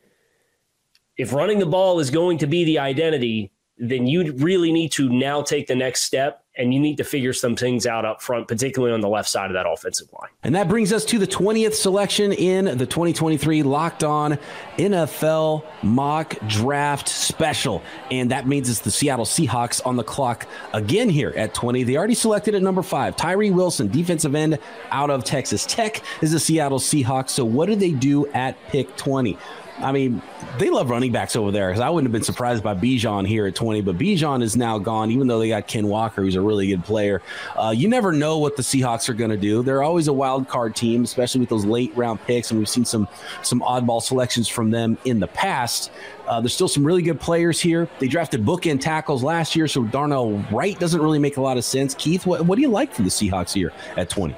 [1.18, 5.10] If running the ball is going to be the identity, then you really need to
[5.10, 8.48] now take the next step and you need to figure some things out up front,
[8.48, 10.30] particularly on the left side of that offensive line.
[10.44, 14.38] And that brings us to the 20th selection in the 2023 Locked On
[14.78, 17.82] NFL Mock Draft Special.
[18.12, 21.84] And that means it's the Seattle Seahawks on the clock again here at 20.
[21.84, 23.16] They already selected at number five.
[23.16, 24.60] Tyree Wilson, defensive end
[24.92, 27.30] out of Texas Tech, is the Seattle Seahawks.
[27.30, 29.38] So what do they do at pick 20?
[29.80, 30.24] I mean,
[30.58, 33.46] they love running backs over there because I wouldn't have been surprised by Bijan here
[33.46, 36.42] at 20, but Bijan is now gone, even though they got Ken Walker, who's a
[36.48, 37.22] really good player.
[37.56, 39.62] Uh, you never know what the Seahawks are going to do.
[39.64, 42.86] They're always a wild card team, especially with those late round picks, and we've seen
[42.86, 43.08] some
[43.44, 45.92] some oddball selections from them in the past.
[46.28, 47.88] Uh, there's still some really good players here.
[48.00, 51.64] They drafted bookend tackles last year, so Darnell Wright doesn't really make a lot of
[51.64, 51.94] sense.
[51.96, 54.36] Keith, what, what do you like from the Seahawks here at 20?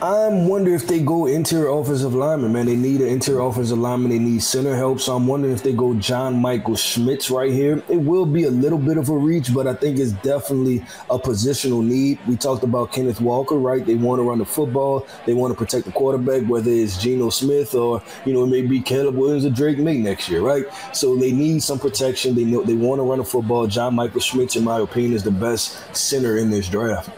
[0.00, 2.66] I'm wondering if they go interior offensive lineman, man.
[2.66, 4.10] They need an interior offensive lineman.
[4.10, 5.00] They need center help.
[5.00, 7.82] So I'm wondering if they go John Michael Schmitz right here.
[7.88, 11.18] It will be a little bit of a reach, but I think it's definitely a
[11.18, 12.20] positional need.
[12.28, 13.84] We talked about Kenneth Walker, right?
[13.84, 15.04] They want to run the football.
[15.26, 18.62] They want to protect the quarterback, whether it's Geno Smith or, you know, it may
[18.62, 20.64] be Caleb Williams or Drake Maye next year, right?
[20.94, 22.36] So they need some protection.
[22.36, 23.66] They know they want to run the football.
[23.66, 27.10] John Michael Schmitz, in my opinion, is the best center in this draft.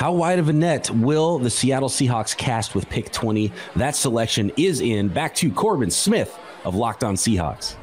[0.00, 3.52] How wide of a net will the Seattle Seahawks cast with pick 20?
[3.76, 5.08] That selection is in.
[5.08, 7.76] Back to Corbin Smith of Locked On Seahawks.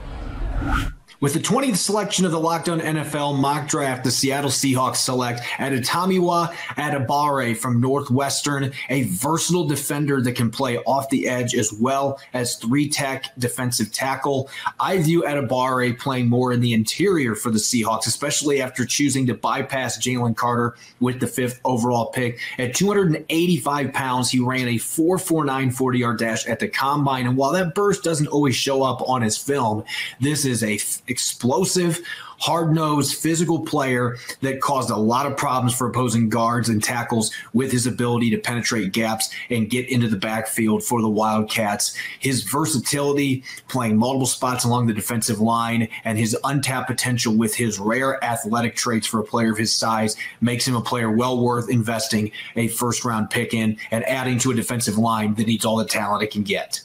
[1.19, 5.41] With the 20th selection of the Locked On NFL mock draft, the Seattle Seahawks select
[5.57, 12.19] Adetomiwa Adebawore from Northwestern, a versatile defender that can play off the edge as well
[12.35, 14.47] as three tech defensive tackle.
[14.79, 19.33] I view Adebawore playing more in the interior for the Seahawks, especially after choosing to
[19.33, 22.39] bypass Jalen Carter with the fifth overall pick.
[22.59, 27.25] At 285 pounds, he ran a 4.49 40 yard dash at the combine.
[27.25, 29.83] And while that burst doesn't always show up on his film,
[30.21, 32.01] this is a explosive,
[32.39, 37.31] hard nosed, physical player that caused a lot of problems for opposing guards and tackles
[37.53, 41.95] with his ability to penetrate gaps and get into the backfield for the Wildcats.
[42.19, 47.79] His versatility, playing multiple spots along the defensive line, and his untapped potential with his
[47.79, 51.69] rare athletic traits for a player of his size makes him a player well worth
[51.69, 55.77] investing a first round pick in and adding to a defensive line that needs all
[55.77, 56.81] the talent it can get.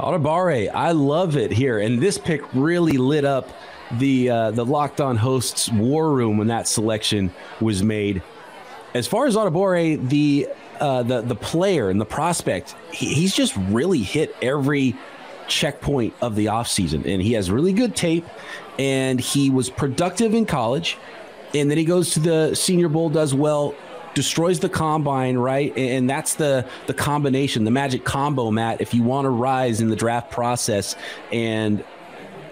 [0.00, 3.48] Adebawore, I love it here, and this pick really lit up
[3.98, 8.22] the uh, the Locked On hosts war room when that selection was made.
[8.94, 13.54] As far as Adebawore, the uh, the the player and the prospect, he, he's just
[13.56, 14.96] really hit every
[15.48, 17.04] checkpoint of the offseason.
[17.06, 18.24] and he has really good tape,
[18.78, 20.96] and he was productive in college,
[21.54, 23.74] and then he goes to the Senior Bowl, does well
[24.14, 25.76] destroys the combine, right?
[25.76, 28.80] And that's the the combination, the magic combo, Matt.
[28.80, 30.96] If you want to rise in the draft process,
[31.32, 31.84] and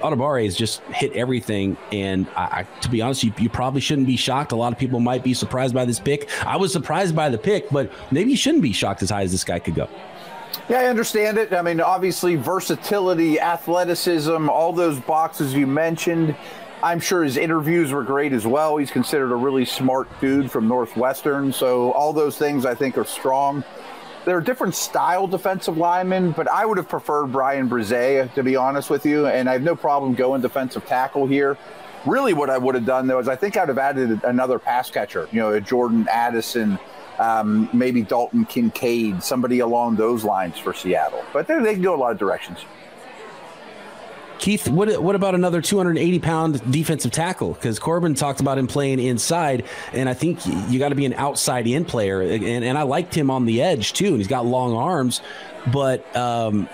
[0.00, 1.76] Adebawore has just hit everything.
[1.92, 4.52] And I, I, to be honest, you, you probably shouldn't be shocked.
[4.52, 6.28] A lot of people might be surprised by this pick.
[6.46, 9.32] I was surprised by the pick, but maybe you shouldn't be shocked as high as
[9.32, 9.88] this guy could go.
[10.68, 11.52] Yeah, I understand it.
[11.52, 16.36] I mean, obviously, versatility, athleticism, all those boxes you mentioned.
[16.82, 18.76] I'm sure his interviews were great as well.
[18.76, 21.52] He's considered a really smart dude from Northwestern.
[21.52, 23.64] So all those things I think are strong.
[24.24, 28.90] They're different style defensive linemen, but I would have preferred Brian Bresee, to be honest
[28.90, 29.26] with you.
[29.26, 31.58] And I have no problem going defensive tackle here.
[32.06, 34.88] Really, what I would have done, though, is I think I'd have added another pass
[34.88, 36.78] catcher, you know, a Jordan Addison,
[37.18, 41.24] um, maybe Dalton Kincaid, somebody along those lines for Seattle.
[41.32, 42.60] But they can go a lot of directions.
[44.38, 47.54] Keith, what what about another 280 pound defensive tackle?
[47.54, 51.14] Because Corbin talked about him playing inside, and I think you got to be an
[51.14, 52.20] outside in player.
[52.20, 55.20] And, and I liked him on the edge too, and he's got long arms.
[55.72, 56.68] But um,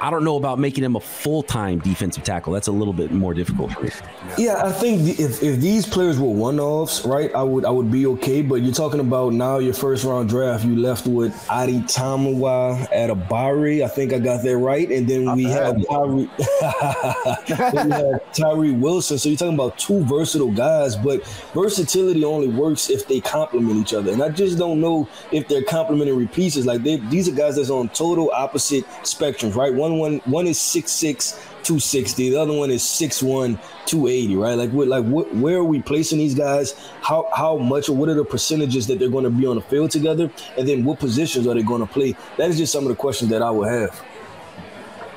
[0.00, 2.52] I don't know about making him a full time defensive tackle.
[2.52, 3.90] That's a little bit more difficult for me.
[4.36, 7.90] Yeah, I think if, if these players were one offs, right, I would I would
[7.90, 8.42] be okay.
[8.42, 13.84] But you're talking about now your first round draft, you left with Adetomiwa Adebawore.
[13.84, 14.88] I think I got that right.
[14.90, 16.28] And then we have Tyree
[17.48, 19.18] then we have Tyree Wilson.
[19.18, 23.94] So you're talking about two versatile guys, but versatility only works if they complement each
[23.94, 24.12] other.
[24.12, 26.66] And I just don't know if they're complementary pieces.
[26.66, 29.72] Like they, these are guys that's on total opposite spectrums, right?
[29.72, 31.32] One One one one is six six
[31.64, 32.30] 260.
[32.30, 34.36] The other one is six one two eighty.
[34.36, 34.54] right?
[34.54, 36.74] Like what like what where are we placing these guys?
[37.02, 39.62] How how much or what are the percentages that they're going to be on the
[39.62, 40.30] field together?
[40.56, 42.16] And then what positions are they going to play?
[42.36, 44.02] That is just some of the questions that I would have.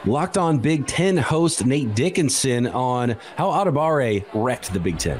[0.07, 5.19] Locked on Big Ten host Nate Dickinson on how Adebawore wrecked the Big Ten.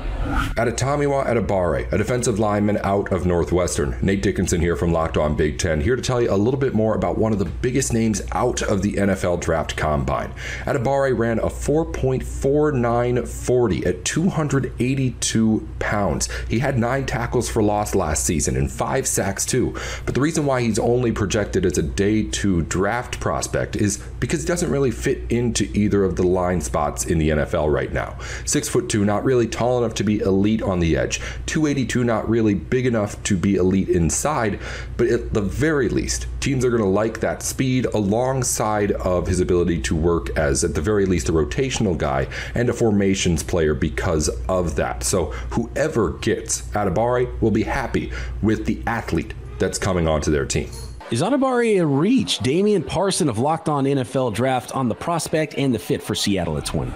[0.58, 3.96] Adetomiwa Adebawore, a defensive lineman out of Northwestern.
[4.02, 6.74] Nate Dickinson here from Locked on Big Ten, here to tell you a little bit
[6.74, 10.34] more about one of the biggest names out of the NFL Draft Combine.
[10.62, 16.28] Adebawore ran a 4.4940 at 282 pounds.
[16.48, 19.76] He had nine tackles for loss last season and five sacks too.
[20.08, 24.42] But the reason why he's only projected as a day two draft prospect is because
[24.42, 28.18] he doesn't really fit into either of the line spots in the NFL right now.
[28.46, 31.20] Six foot two, not really tall enough to be elite on the edge.
[31.46, 34.60] 282, not really big enough to be elite inside,
[34.98, 39.40] but at the very least, teams are going to like that speed alongside of his
[39.40, 43.74] ability to work as, at the very least, a rotational guy and a formations player
[43.74, 45.04] because of that.
[45.04, 48.12] So whoever gets Adebawore will be happy
[48.42, 50.70] with the athlete that's coming onto their team.
[51.12, 52.40] Is Adebawore a reach?
[52.40, 56.58] Damian Parson of Locked On NFL Draft on the prospect and the fit for Seattle
[56.58, 56.90] at 20.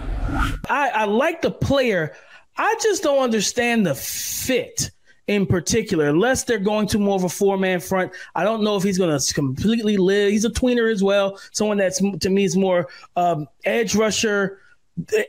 [0.70, 2.16] I, I like the player.
[2.56, 4.92] I just don't understand the fit
[5.28, 8.14] in particular, unless they're going to more of a four man front.
[8.36, 10.32] I don't know if he's going to completely live.
[10.32, 11.38] He's a tweener as well.
[11.52, 12.88] Someone that's to me is more
[13.18, 14.60] um, edge rusher,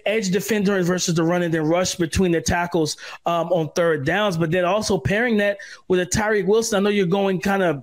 [0.04, 4.36] edge defender versus the run and then rush between the tackles um, on third downs.
[4.36, 5.58] But then also pairing that
[5.88, 6.76] with a Tyree Wilson.
[6.76, 7.82] I know you're going kind of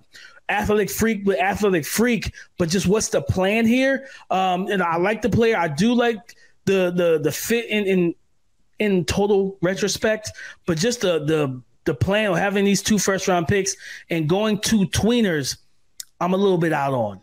[0.50, 4.08] athletic freak but athletic freak, but just what's the plan here?
[4.30, 5.58] Um, and I like the player.
[5.58, 6.36] I do like
[6.66, 8.16] the the the fit in in
[8.80, 10.32] in total retrospect,
[10.66, 13.76] but just the the the plan of having these two first round picks
[14.10, 15.58] and going to tweeners,
[16.20, 17.22] I'm a little bit out on.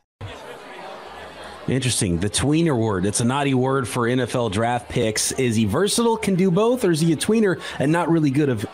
[1.69, 2.19] Interesting.
[2.19, 3.07] The tweener word.
[3.07, 5.31] It's a naughty word for NFL draft picks.
[5.33, 8.49] Is he versatile, can do both, or is he a tweener and not really good
[8.49, 8.67] of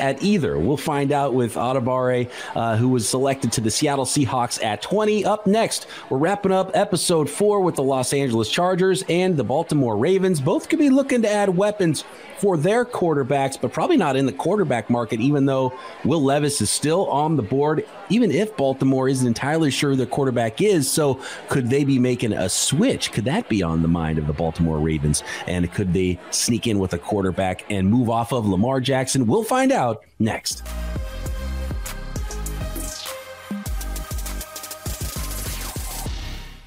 [0.00, 0.58] at either.
[0.58, 5.24] We'll find out with Adebawore, uh, who was selected to the Seattle Seahawks at 20.
[5.24, 9.96] Up next, we're wrapping up episode four with the Los Angeles Chargers and the Baltimore
[9.96, 10.40] Ravens.
[10.40, 12.04] Both could be looking to add weapons
[12.38, 15.72] for their quarterbacks, but probably not in the quarterback market, even though
[16.04, 20.60] Will Levis is still on the board, even if Baltimore isn't entirely sure their quarterback
[20.60, 20.90] is.
[20.90, 23.12] So, could they be making a switch?
[23.12, 25.22] Could that be on the mind of the Baltimore Ravens?
[25.46, 29.26] And could they sneak in with a quarterback and move off of Lamar Jackson?
[29.26, 29.75] We'll find out
[30.18, 30.62] next.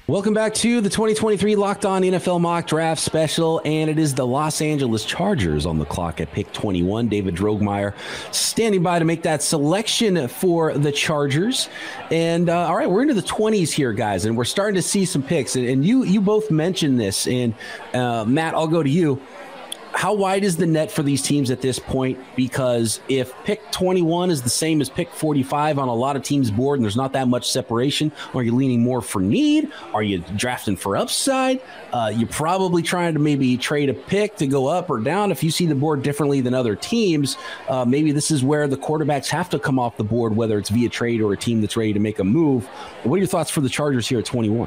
[0.06, 4.26] Welcome back to the 2023 Locked On NFL Mock Draft Special, and it is the
[4.26, 7.08] Los Angeles Chargers on the clock at pick 21.
[7.08, 7.94] David Drogemeyer
[8.32, 11.68] standing by to make that selection for the Chargers.
[12.10, 15.04] And uh, all right, we're into the 20s here, guys, and we're starting to see
[15.04, 15.54] some picks.
[15.54, 17.54] And, and you you both mentioned this, and
[17.94, 19.20] uh, Matt, I'll go to you
[20.00, 22.18] how wide is the net for these teams at this point?
[22.34, 26.50] Because if pick 21 is the same as pick 45 on a lot of teams'
[26.50, 29.70] board and there's not that much separation, are you leaning more for need?
[29.92, 31.60] Are you drafting for upside?
[31.92, 35.30] Uh, you're probably trying to maybe trade a pick to go up or down.
[35.30, 37.36] If you see the board differently than other teams,
[37.68, 40.70] uh, maybe this is where the quarterbacks have to come off the board, whether it's
[40.70, 42.64] via trade or a team that's ready to make a move.
[43.02, 44.66] What are your thoughts for the Chargers here at 21?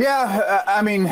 [0.00, 1.06] Yeah, I mean,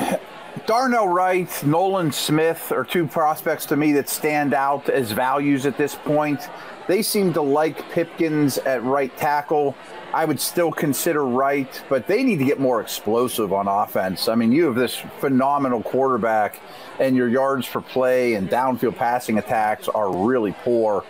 [0.64, 5.76] Darnell Wright, Nolan Smith are two prospects to me that stand out as values at
[5.76, 6.48] this point.
[6.88, 9.76] They seem to like Pipkins at right tackle.
[10.14, 14.28] I would still consider Wright, but they need to get more explosive on offense.
[14.28, 16.60] I mean, you have this phenomenal quarterback,
[16.98, 21.04] and your yards per play and downfield passing attacks are really poor.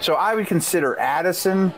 [0.00, 1.74] So I would consider Addison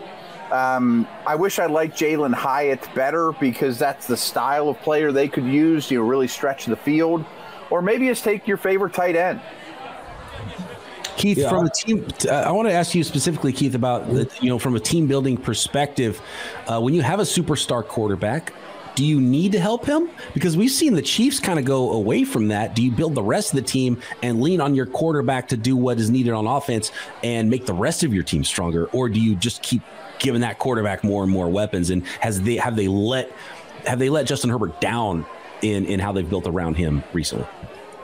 [0.53, 5.27] um, I wish I liked Jalen Hyatt better because that's the style of player they
[5.27, 5.91] could use.
[5.91, 7.25] You know, really stretch the field,
[7.71, 9.41] or maybe just take your favorite tight end.
[11.17, 11.49] Keith, yeah.
[11.49, 14.07] from a team, uh, I want to ask you specifically, Keith, about
[14.43, 16.21] you know from a team building perspective,
[16.67, 18.53] uh, when you have a superstar quarterback.
[18.95, 20.11] Do you need to help him?
[20.35, 22.77] Because we've seen the Chiefs kind of go away from that.
[22.77, 25.79] Do you build the rest of the team and lean on your quarterback to do
[25.79, 26.93] what is needed on offense
[27.25, 28.89] and make the rest of your team stronger?
[28.89, 29.81] Or do you just keep
[30.23, 31.91] given that quarterback more and more weapons.
[31.91, 33.31] And has they have they let
[33.87, 35.27] have they let Justin Herbert down
[35.61, 37.47] in in how they've built around him recently?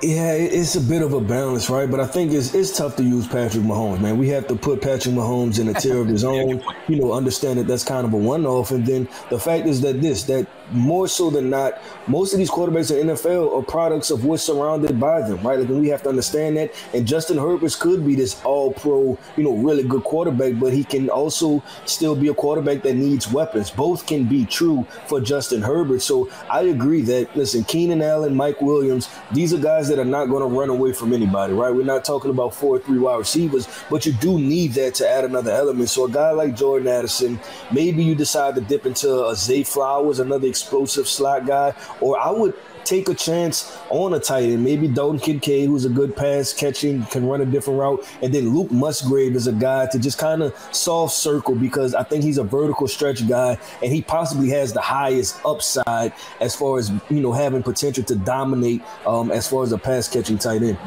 [0.00, 1.90] Yeah, it's a bit of a balance, right?
[1.90, 4.16] But I think it's it's tough to use Patrick Mahomes, man.
[4.16, 6.62] We have to put Patrick Mahomes in a tier of his own.
[6.86, 10.00] You know, understand that that's kind of a one-off, and then the fact is that
[10.00, 14.10] this that more so than not, most of these quarterbacks in the NFL are products
[14.10, 15.58] of what's surrounded by them, right?
[15.58, 16.72] Like, we have to understand that.
[16.94, 20.84] And Justin Herbert could be this all pro, you know, really good quarterback, but he
[20.84, 23.70] can also still be a quarterback that needs weapons.
[23.70, 26.02] Both can be true for Justin Herbert.
[26.02, 30.26] So I agree that, listen, Keenan Allen, Mike Williams, these are guys that are not
[30.26, 31.74] going to run away from anybody, right?
[31.74, 35.08] We're not talking about four or three wide receivers, but you do need that to
[35.08, 35.90] add another element.
[35.90, 37.40] So a guy like Jordan Addison,
[37.72, 42.30] maybe you decide to dip into a Zay Flowers, another explosive slot guy, or I
[42.30, 42.54] would
[42.84, 44.64] take a chance on a tight end.
[44.64, 48.06] Maybe Dalton Kincaid, who's a good pass catching, can run a different route.
[48.22, 52.02] And then Luke Musgrave is a guy to just kind of soft circle because I
[52.02, 56.78] think he's a vertical stretch guy and he possibly has the highest upside as far
[56.78, 60.62] as, you know, having potential to dominate um, as far as a pass catching tight
[60.62, 60.78] end.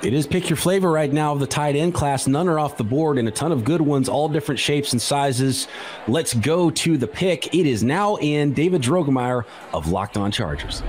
[0.00, 2.28] It is pick your flavor right now of the tight end class.
[2.28, 5.02] None are off the board and a ton of good ones, all different shapes and
[5.02, 5.66] sizes.
[6.06, 7.52] Let's go to the pick.
[7.52, 10.80] It is now in David Drogemeyer of Locked On Chargers.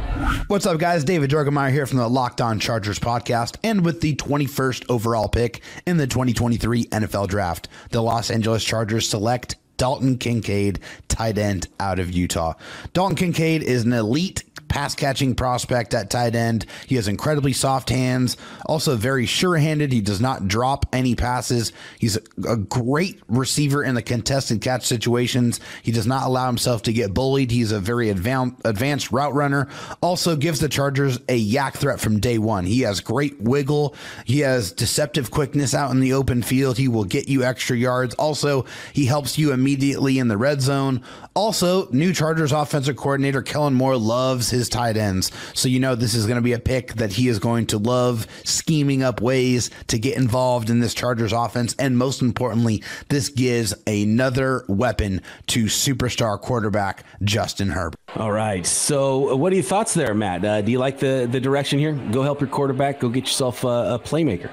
[0.48, 1.04] What's up, guys?
[1.04, 5.62] David Drogemeyer here from the Locked On Chargers podcast and with the 21st overall pick
[5.88, 7.68] in the 2023 NFL Draft.
[7.90, 12.54] The Los Angeles Chargers select Dalton Kincaid, tight end out of Utah.
[12.94, 16.64] Dalton Kincaid is an elite pass catching prospect at tight end.
[16.86, 19.92] He has incredibly soft hands, also very sure handed.
[19.92, 21.74] He does not drop any passes.
[21.98, 25.60] He's a great receiver in the contested catch situations.
[25.82, 27.50] He does not allow himself to get bullied.
[27.50, 29.70] He's a very advanced route runner.
[30.02, 32.64] Also gives the Chargers a YAC threat from day one.
[32.64, 33.96] He has great wiggle.
[34.26, 36.78] He has deceptive quickness out in the open field.
[36.78, 38.14] He will get you extra yards.
[38.16, 41.02] Also, he helps you immediately in the red zone.
[41.36, 45.32] Also, new Chargers offensive coordinator Kellen Moore loves his tight ends.
[45.54, 47.78] So you know this is going to be a pick that he is going to
[47.78, 51.76] love scheming up ways to get involved in this Chargers offense.
[51.80, 58.00] And most importantly, this gives another weapon to superstar quarterback Justin Herbert.
[58.16, 58.66] All right.
[58.66, 60.44] So, what are your thoughts there, Matt?
[60.44, 61.94] Uh, do you like the, the direction here?
[62.12, 63.00] Go help your quarterback.
[63.00, 64.50] Go get yourself a, a playmaker.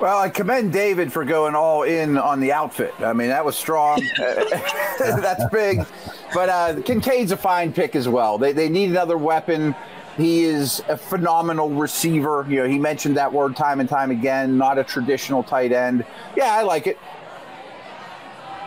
[0.00, 2.94] Well, I commend David for going all in on the outfit.
[3.00, 4.00] I mean, that was strong.
[4.98, 5.84] That's big.
[6.32, 8.38] But uh, Kincaid's a fine pick as well.
[8.38, 9.74] They, they need another weapon.
[10.16, 12.46] He is a phenomenal receiver.
[12.48, 14.56] You know, he mentioned that word time and time again.
[14.56, 16.04] Not a traditional tight end.
[16.36, 16.98] Yeah, I like it.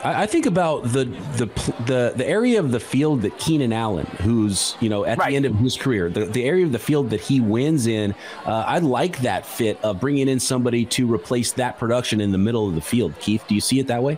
[0.04, 1.06] I, think about the,
[1.38, 1.46] the
[1.86, 5.30] the the area of the field that Keenan Allen, who's you know at right.
[5.30, 8.16] the end of his career, the, the area of the field that he wins in,
[8.46, 12.38] uh, I like that fit of bringing in somebody to replace that production in the
[12.38, 13.14] middle of the field.
[13.20, 14.18] Keith, do you see it that way?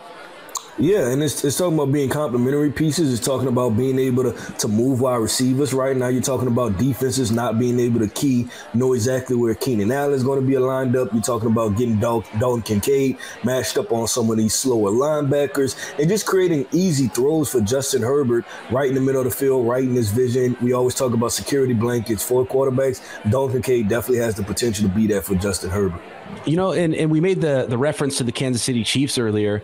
[0.79, 3.13] Yeah, and it's, it's talking about being complementary pieces.
[3.13, 5.71] It's talking about being able to, to move wide receivers.
[5.71, 9.91] Right now, you're talking about defenses not being able to key, know exactly where Keenan
[9.91, 11.13] Allen is going to be lined up.
[11.13, 16.09] You're talking about getting Dalton, Kincaid matched up on some of these slower linebackers and
[16.09, 19.83] just creating easy throws for Justin Herbert right in the middle of the field, right
[19.83, 20.57] in his vision.
[20.59, 22.99] We always talk about security blankets for quarterbacks.
[23.29, 26.01] Dalton Kincaid definitely has the potential to be that for Justin Herbert.
[26.45, 29.61] You know, and, and we made the, the reference to the Kansas City Chiefs earlier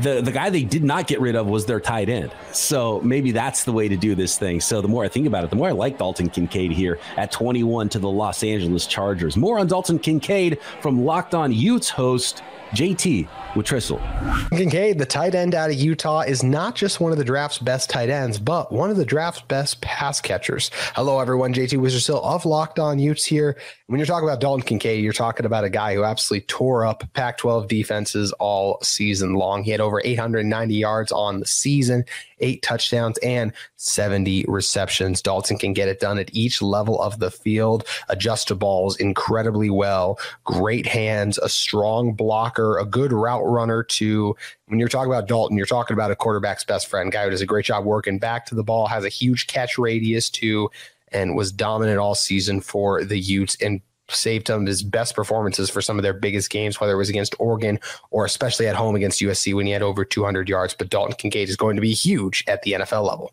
[0.00, 2.32] the the guy they did not get rid of was their tight end.
[2.52, 4.60] So maybe that's the way to do this thing.
[4.60, 7.32] So the more I think about it, the more I like Dalton Kincaid here at
[7.32, 9.36] 21 to the Los Angeles Chargers.
[9.36, 13.70] More on Dalton Kincaid from Locked On Utes host JT with.
[14.50, 17.90] Kincaid, the tight end out of Utah, is not just one of the draft's best
[17.90, 20.70] tight ends, but one of the draft's best pass catchers.
[20.94, 21.52] Hello, everyone.
[21.52, 23.56] JT Wistrcill of Locked On Utes here.
[23.86, 27.02] When you're talking about Dalton Kincaid, you're talking about a guy who absolutely tore up
[27.12, 29.64] Pac 12 defenses all season long.
[29.64, 32.04] He had over 890 yards on the season
[32.40, 35.22] eight touchdowns, and 70 receptions.
[35.22, 39.70] Dalton can get it done at each level of the field, adjust to balls incredibly
[39.70, 44.36] well, great hands, a strong blocker, a good route runner to
[44.66, 47.40] when you're talking about Dalton, you're talking about a quarterback's best friend, guy who does
[47.40, 50.70] a great job working back to the ball, has a huge catch radius too,
[51.12, 55.70] and was dominant all season for the Utes and saved some of his best performances
[55.70, 57.78] for some of their biggest games, whether it was against Oregon
[58.10, 60.74] or especially at home against USC when he had over 200 yards.
[60.74, 63.32] But Dalton Kincaid is going to be huge at the NFL level.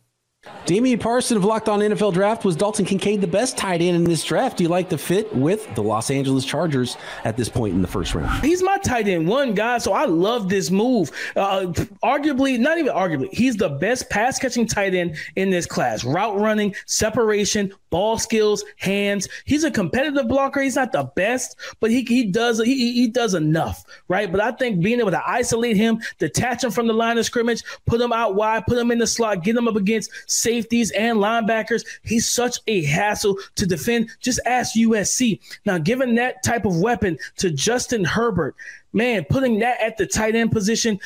[0.67, 4.03] Damian Parson of Locked On NFL Draft was Dalton Kincaid the best tight end in
[4.03, 4.57] this draft?
[4.57, 7.87] Do you like the fit with the Los Angeles Chargers at this point in the
[7.87, 8.43] first round?
[8.43, 11.09] He's my tight end one guy, so I love this move.
[11.37, 11.67] Uh,
[12.03, 16.03] arguably, not even arguably, he's the best pass catching tight end in this class.
[16.03, 19.27] Route running, separation, ball skills, hands.
[19.45, 20.61] He's a competitive blocker.
[20.61, 24.31] He's not the best, but he he does he he does enough, right?
[24.31, 27.63] But I think being able to isolate him, detach him from the line of scrimmage,
[27.85, 31.17] put him out wide, put him in the slot, get him up against safeties and
[31.17, 31.85] linebackers.
[32.03, 34.09] He's such a hassle to defend.
[34.19, 35.39] Just ask USC.
[35.65, 38.55] Now, given that type of weapon to Justin Herbert,
[38.93, 40.99] man, putting that at the tight end position,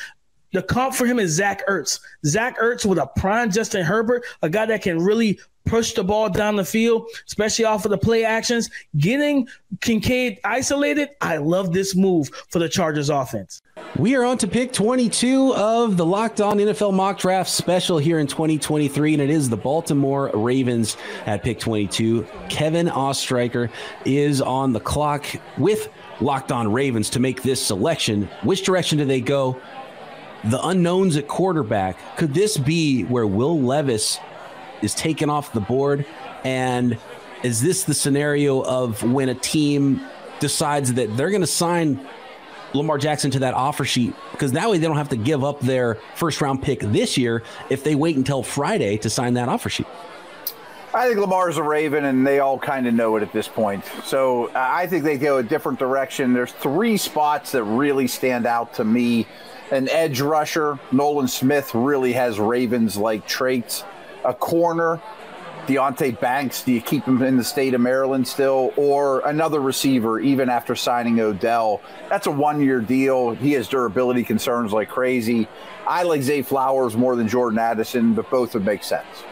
[0.52, 2.00] The comp for him is Zach Ertz.
[2.24, 6.28] Zach Ertz with a prime Justin Herbert, a guy that can really push the ball
[6.28, 8.68] down the field, especially off of the play actions.
[8.96, 9.48] Getting
[9.80, 13.62] Kincaid isolated, I love this move for the Chargers offense.
[13.96, 18.18] We are on to pick 22 of the Locked On NFL Mock Draft special here
[18.18, 20.96] in 2023, and it is the Baltimore Ravens
[21.26, 22.26] at pick 22.
[22.48, 23.70] Kevin Ostreicher
[24.04, 25.26] is on the clock
[25.58, 25.88] with
[26.20, 28.28] Locked On Ravens to make this selection.
[28.42, 29.60] Which direction do they go?
[30.44, 31.96] The unknowns at quarterback.
[32.16, 34.18] Could this be where Will Levis
[34.82, 36.04] is taken off the board?
[36.44, 36.98] And
[37.42, 40.00] is this the scenario of when a team
[40.40, 42.04] decides that they're going to sign
[42.74, 45.60] Lamar Jackson to that offer sheet because that way they don't have to give up
[45.60, 49.68] their first round pick this year if they wait until Friday to sign that offer
[49.68, 49.86] sheet.
[50.94, 53.82] I think Lamar's a Raven, and they all kind of know it at this point.
[54.04, 56.34] So I think they go a different direction.
[56.34, 59.26] There's three spots that really stand out to me.
[59.72, 63.84] An edge rusher, Nolan Smith, really has Ravens like traits.
[64.22, 65.00] A corner,
[65.66, 68.74] Deonte Banks, do you keep him in the state of Maryland still?
[68.76, 71.80] Or another receiver, even after signing Odell?
[72.10, 73.30] That's a one year deal.
[73.30, 75.48] He has durability concerns like crazy.
[75.86, 79.24] I like Zay Flowers more than Jordan Addison, but both would make sense.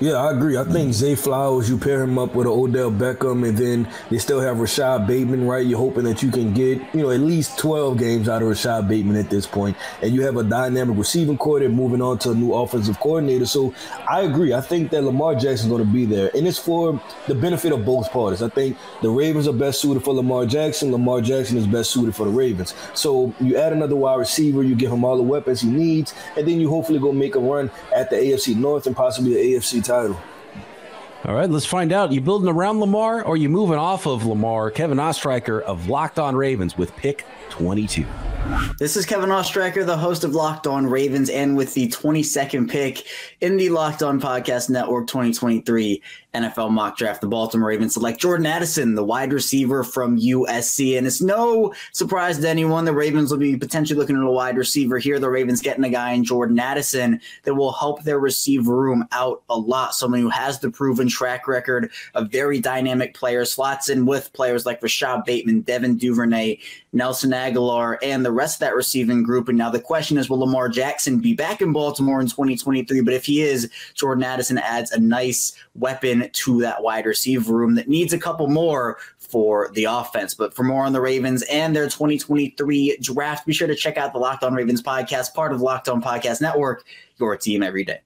[0.00, 0.56] Yeah, I agree.
[0.56, 0.92] I think mm-hmm.
[0.92, 4.58] Zay Flowers, you pair him up with an Odell Beckham, and then they still have
[4.58, 5.66] Rashod Bateman, right?
[5.66, 8.88] You're hoping that you can get, you know, at least 12 games out of Rashod
[8.88, 9.76] Bateman at this point.
[10.00, 13.44] And you have a dynamic receiving core moving on to a new offensive coordinator.
[13.44, 13.74] So
[14.08, 14.54] I agree.
[14.54, 16.30] I think that Lamar Jackson's going to be there.
[16.34, 16.98] And it's for
[17.28, 18.42] the benefit of both parties.
[18.42, 20.92] I think the Ravens are best suited for Lamar Jackson.
[20.92, 22.74] Lamar Jackson is best suited for the Ravens.
[22.94, 26.48] So you add another wide receiver, you give him all the weapons he needs, and
[26.48, 29.89] then you hopefully go make a run at the AFC North and possibly the AFC
[29.90, 30.20] title.
[31.24, 32.12] All right, let's find out.
[32.12, 34.70] You building around Lamar or you moving off of Lamar?
[34.70, 38.06] Kevin Ostreicher of Locked On Ravens with pick 22.
[38.78, 43.06] This is Kevin Ostreicher, the host of Locked On Ravens, and with the 22nd pick
[43.40, 46.02] in the Locked On Podcast Network 2023
[46.34, 50.96] NFL mock draft, the Baltimore Ravens select Jordan Addison, the wide receiver from USC.
[50.96, 54.56] And it's no surprise to anyone the Ravens will be potentially looking at a wide
[54.56, 55.18] receiver here.
[55.18, 59.42] The Ravens getting a guy in Jordan Addison that will help their receiver room out
[59.48, 59.94] a lot.
[59.94, 64.64] Someone who has the proven track record, of very dynamic players, slots in with players
[64.64, 66.58] like Rashod Bateman, Devin Duvernay,
[66.92, 69.48] Nelson Agholor, and the rest of that receiving group.
[69.48, 73.00] And now the question is, will Lamar Jackson be back in Baltimore in 2023?
[73.00, 77.74] But if he is, Jordan Addison adds a nice weapon to that wide receiver room
[77.74, 80.34] that needs a couple more for the offense.
[80.34, 84.12] But for more on the Ravens and their 2023 draft, be sure to check out
[84.12, 86.84] the Locked On Ravens podcast, part of the Locked On Podcast Network,
[87.18, 88.00] your team every day.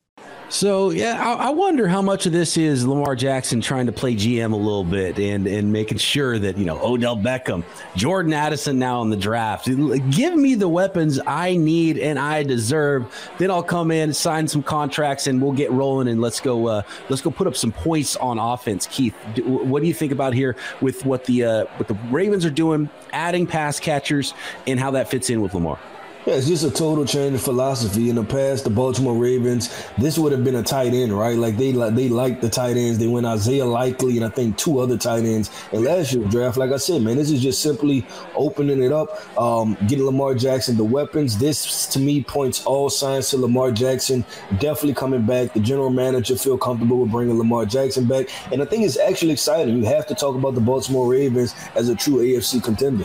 [0.50, 4.14] So yeah, I, I, wonder how much of this is Lamar Jackson trying to play
[4.14, 7.64] GM a little bit and and making sure that you know Odell Beckham,
[7.96, 9.66] Jordan Addison now in the draft.
[9.66, 13.06] Give me the weapons I need and I deserve.
[13.38, 16.08] Then I'll come in, sign some contracts, and we'll get rolling.
[16.08, 16.68] And let's go.
[16.68, 18.86] Uh, let's go put up some points on offense.
[18.86, 19.14] Keith,
[19.44, 22.90] what do you think about here with what the uh, what the Ravens are doing,
[23.12, 24.34] adding pass catchers,
[24.66, 25.78] and how that fits in with Lamar?
[26.26, 28.08] Yeah, it's just a total change of philosophy.
[28.08, 29.68] In the past, the Baltimore Ravens,
[29.98, 31.36] this would have been a tight end, right?
[31.36, 32.98] Like they like they liked the tight ends.
[32.98, 36.56] They went Isaiah Likely and I think two other tight ends in last year's draft.
[36.56, 40.78] Like I said, man, this is just simply opening it up, um, getting Lamar Jackson
[40.78, 41.36] the weapons.
[41.36, 45.52] This to me points all signs to Lamar Jackson definitely coming back.
[45.52, 49.32] The general manager feel comfortable with bringing Lamar Jackson back, and I think it's actually
[49.32, 49.76] exciting.
[49.76, 53.04] You have to talk about the Baltimore Ravens as a true AFC contender.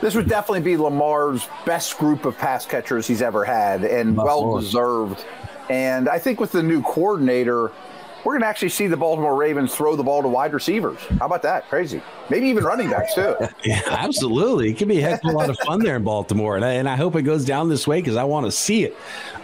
[0.00, 4.58] This would definitely be Lamar's best group of pass catchers he's ever had, and well
[4.58, 5.24] deserved.
[5.68, 7.70] And I think with the new coordinator,
[8.24, 10.98] we're going to actually see the Baltimore Ravens throw the ball to wide receivers.
[11.18, 11.68] How about that?
[11.68, 12.02] Crazy.
[12.28, 13.34] Maybe even running backs, too.
[13.64, 14.70] yeah, absolutely.
[14.70, 16.56] It could be a heck of a lot of fun there in Baltimore.
[16.56, 18.84] And I, and I hope it goes down this way because I want to see
[18.84, 18.96] it.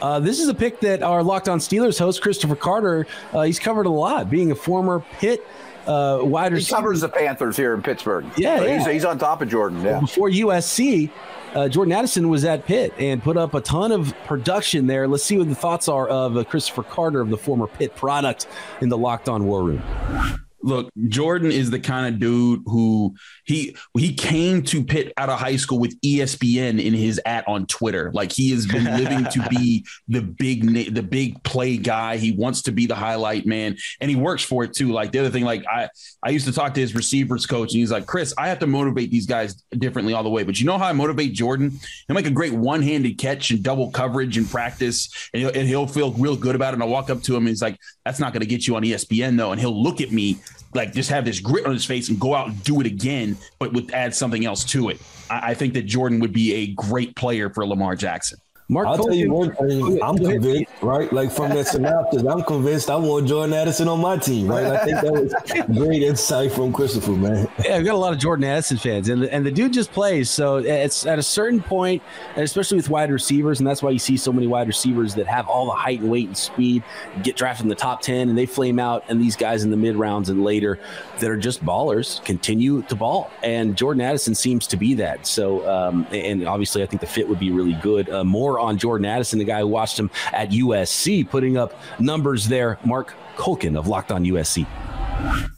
[0.03, 3.59] Uh, this is a pick that our Locked On Steelers host, Christopher Carter, uh, he's
[3.59, 5.47] covered a lot, being a former Pitt
[5.87, 6.76] uh, wide receiver.
[6.76, 8.24] He covers the Panthers here in Pittsburgh.
[8.37, 8.78] Yeah, yeah.
[8.78, 9.82] He's, he's, on top of Jordan.
[9.82, 10.01] Yeah.
[10.01, 11.11] Before USC,
[11.55, 15.07] uh, Jordan Addison was at Pitt and put up a ton of production there.
[15.09, 18.47] Let's see what the thoughts are of uh, Christopher Carter of the former Pitt product
[18.80, 23.14] in the Locked On War Room look, Jordan is the kind of dude who
[23.45, 27.67] he he came to Pitt out of high school with ESPN in his at on
[27.67, 28.11] Twitter.
[28.12, 32.17] Like he has been living to be the big the big play guy.
[32.17, 34.93] He wants to be the highlight man, and he works for it too.
[34.93, 35.89] Like the other thing, like I
[36.23, 38.67] I used to talk to his receivers coach, and he's like, Chris, I have to
[38.67, 40.43] motivate these guys differently all the way.
[40.43, 41.79] But you know how I motivate Jordan?
[42.09, 45.69] He'll make a great one handed catch and double coverage in practice, and he'll, and
[45.69, 46.75] he'll feel real good about it.
[46.75, 48.77] And I walk up to him, and he's like, That's not going to get you
[48.77, 50.39] on ESPN though, and he'll look at me
[50.75, 53.37] like just have this grit on his face and go out and do it again,
[53.59, 55.03] but with add something else to it.
[55.29, 58.39] I, I think that Jordan would be a great player for Lamar Jackson.
[58.69, 60.03] Mark I'll tell you one thing.
[60.03, 61.12] I'm convinced, right?
[61.12, 64.67] Like from that synopsis, I'm convinced I want Jordan Addison on my team, right?
[64.67, 67.49] I think that was great insight from Christopher, man.
[67.64, 69.93] Yeah, we've got a lot of Jordan Addison fans, and the, and the dude just
[69.93, 70.31] plays.
[70.31, 72.03] So it's at a certain point,
[72.35, 75.29] and especially with wide receivers, and that's why you see so many wide receivers that
[75.29, 76.83] have all the height and weight and speed
[77.23, 79.77] get drafted in the top ten, and they flame out, and these guys in the
[79.77, 80.81] mid rounds and later
[81.21, 85.25] that are just ballers continue to ball, and Jordan Addison seems to be that.
[85.25, 88.11] So, um, and obviously, I think the fit would be really good.
[88.11, 92.49] Uh, more on Jordan Addison, the guy who watched him at USC, putting up numbers
[92.49, 92.79] there.
[92.85, 94.67] Mark Culkin of Locked On USC.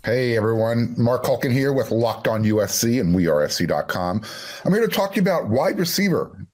[0.04, 4.22] Hey everyone, Mark Culkin here with Locked On USC and WeAreSC.com.
[4.64, 6.46] I'm here to talk to you about wide receiver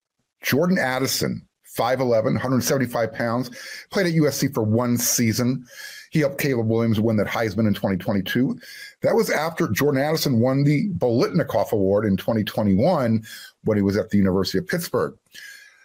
[0.43, 3.51] Jordan Addison, 5'11, 175 pounds,
[3.91, 5.67] played at USC for one season.
[6.11, 8.59] He helped Caleb Williams win that Heisman in 2022.
[9.03, 13.25] That was after Jordan Addison won the Biletnikoff Award in 2021
[13.65, 15.17] when he was at the University of Pittsburgh.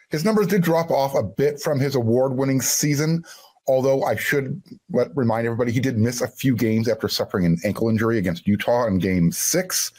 [0.09, 3.23] His numbers did drop off a bit from his award winning season,
[3.67, 7.57] although I should let, remind everybody he did miss a few games after suffering an
[7.63, 9.91] ankle injury against Utah in game six.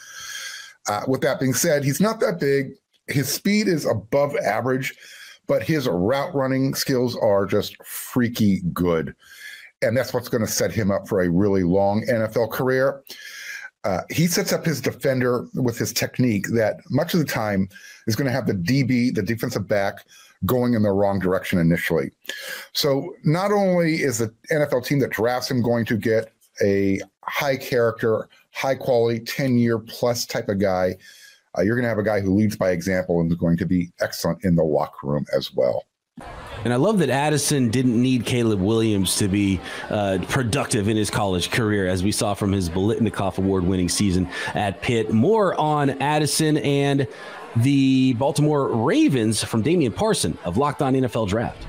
[0.88, 2.72] Uh, with that being said, he's not that big.
[3.06, 4.94] His speed is above average,
[5.46, 9.14] but his route running skills are just freaky good.
[9.82, 13.02] And that's what's going to set him up for a really long NFL career.
[13.84, 17.68] Uh, he sets up his defender with his technique that much of the time
[18.06, 20.04] is going to have the DB, the defensive back,
[20.46, 22.10] going in the wrong direction initially.
[22.72, 27.56] So not only is the NFL team that drafts him going to get a high
[27.56, 30.96] character, high quality, 10 year plus type of guy,
[31.56, 33.66] uh, you're going to have a guy who leads by example and is going to
[33.66, 35.84] be excellent in the locker room as well.
[36.64, 41.08] And I love that Addison didn't need Caleb Williams to be uh, productive in his
[41.08, 45.10] college career, as we saw from his Biletnikoff Award winning season at Pitt.
[45.10, 47.06] More on Addison and
[47.56, 51.66] the Baltimore Ravens from Damian Parson of Locked On NFL Draft.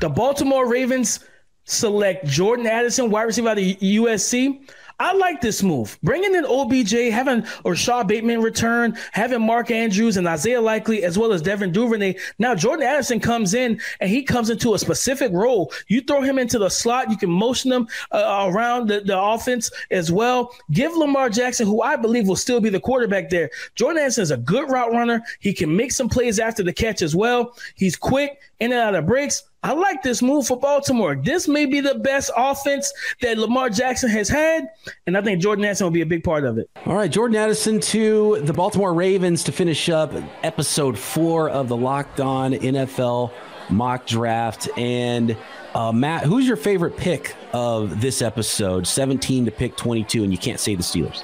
[0.00, 1.20] The Baltimore Ravens
[1.64, 4.68] select Jordan Addison, wide receiver out of USC.
[5.00, 5.98] I like this move.
[6.02, 11.32] Bringing in OBJ, having Rashod Bateman return, having Mark Andrews and Isaiah Likely, as well
[11.32, 12.16] as Devin Duvernay.
[12.38, 15.72] Now, Jordan Addison comes in and he comes into a specific role.
[15.88, 19.70] You throw him into the slot, you can motion him uh, around the, the offense
[19.90, 20.54] as well.
[20.70, 23.48] Give Lamar Jackson, who I believe will still be the quarterback there.
[23.76, 25.22] Jordan Addison is a good route runner.
[25.38, 27.56] He can make some plays after the catch as well.
[27.74, 29.42] He's quick in and out of breaks.
[29.62, 31.16] I like this move for Baltimore.
[31.16, 34.68] This may be the best offense that Lamar Jackson has had,
[35.06, 36.70] and I think Jordan Addison will be a big part of it.
[36.86, 41.76] All right, Jordan Addison to the Baltimore Ravens to finish up episode four of the
[41.76, 43.32] Locked On NFL
[43.68, 44.68] mock draft.
[44.78, 45.36] And
[45.74, 48.86] uh, Matt, who's your favorite pick of this episode?
[48.86, 51.22] 17 to pick 22, and you can't say the Steelers.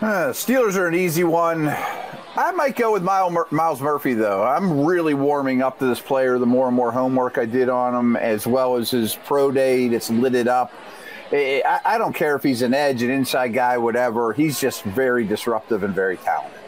[0.00, 1.74] Uh, Steelers are an easy one.
[2.38, 4.44] I might go with Myles Murphy, though.
[4.44, 7.96] I'm really warming up to this player the more and more homework I did on
[7.96, 10.72] him, as well as his pro day that's lit it up.
[11.32, 14.32] I don't care if he's an edge, an inside guy, whatever.
[14.32, 16.60] He's just very disruptive and very talented.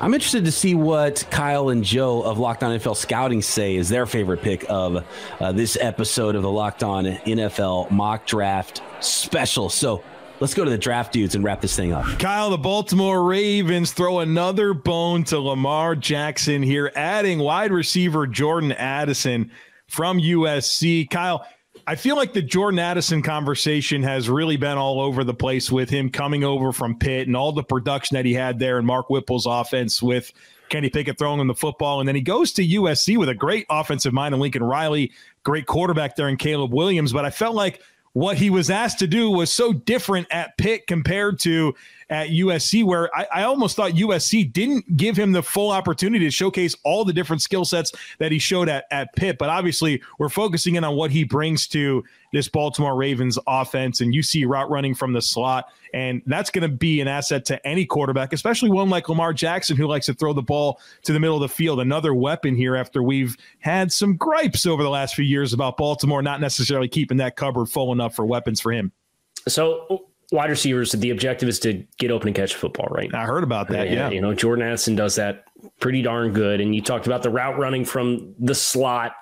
[0.00, 3.88] I'm interested to see what Kyle and Joe of Locked On NFL Scouting say is
[3.88, 5.04] their favorite pick of
[5.38, 9.68] uh, this episode of the Locked On NFL Mock Draft Special.
[9.68, 10.02] So
[10.40, 12.06] Let's go to the draft dudes and wrap this thing up.
[12.20, 18.70] Kyle, the Baltimore Ravens throw another bone to Lamar Jackson here, adding wide receiver Jordan
[18.72, 19.50] Addison
[19.88, 21.10] from USC.
[21.10, 21.44] Kyle,
[21.88, 25.90] I feel like the Jordan Addison conversation has really been all over the place with
[25.90, 29.08] him coming over from Pitt and all the production that he had there in Mark
[29.08, 30.32] Whipple's offense with
[30.68, 31.98] Kenny Pickett throwing him the football.
[31.98, 35.10] And then he goes to USC with a great offensive mind and Lincoln Riley,
[35.42, 37.12] great quarterback there in Caleb Williams.
[37.12, 37.80] But I felt like
[38.18, 41.72] what he was asked to do was so different at Pitt compared to
[42.10, 46.30] at USC, where I, I, almost thought USC didn't give him the full opportunity to
[46.32, 49.38] showcase all the different skill sets that he showed at, at Pitt.
[49.38, 52.02] But obviously, we're focusing in on what he brings to
[52.32, 54.00] this Baltimore Ravens offense.
[54.00, 55.66] And you see route running from the slot.
[55.94, 59.76] And that's going to be an asset to any quarterback, especially one like Lamar Jackson,
[59.76, 61.80] who likes to throw the ball to the middle of the field.
[61.80, 66.22] Another weapon here after we've had some gripes over the last few years about Baltimore
[66.22, 68.92] not necessarily keeping that cupboard full enough for weapons for him.
[69.46, 73.12] So wide receivers, the objective is to get open and catch football, right?
[73.14, 73.90] I heard about that.
[73.90, 74.10] yeah.
[74.10, 75.44] You know, Jordan Addison does that
[75.80, 76.60] pretty darn good.
[76.60, 79.12] And you talked about the route running from the slot.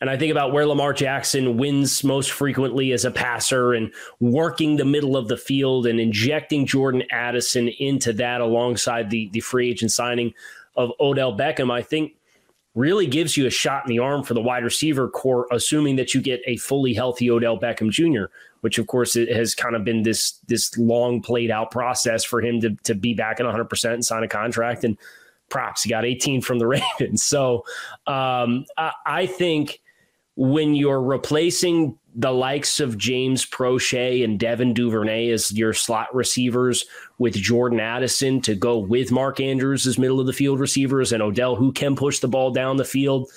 [0.00, 4.76] And I think about where Lamar Jackson wins most frequently as a passer and working
[4.76, 9.68] the middle of the field and injecting Jordan Addison into that alongside the, the free
[9.68, 10.32] agent signing
[10.76, 11.70] of Odell Beckham.
[11.70, 12.14] I think
[12.74, 16.14] really gives you a shot in the arm for the wide receiver core, assuming that
[16.14, 18.32] you get a fully healthy Odell Beckham Jr.,
[18.62, 22.60] which of course has kind of been this this long played out process for him
[22.60, 24.84] to, to be back at 100% and sign a contract.
[24.84, 24.96] And
[25.50, 25.82] props.
[25.82, 26.66] He got 18 from the
[26.98, 27.22] Ravens.
[27.22, 27.64] So
[28.06, 29.80] um, I, I think
[30.40, 36.86] when you're replacing the likes of James Proche and Devin Duvernay as your slot receivers
[37.18, 41.22] with Jordan Addison to go with Mark Andrews as middle of the field receivers and
[41.22, 43.30] Odell who can push the ball down the field.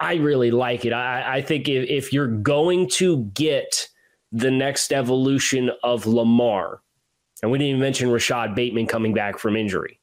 [0.00, 0.92] I really like it.
[0.92, 3.88] I, I think if, if you're going to get
[4.32, 6.82] the next evolution of Lamar,
[7.42, 10.00] and we didn't even mention Rashod Bateman coming back from injury.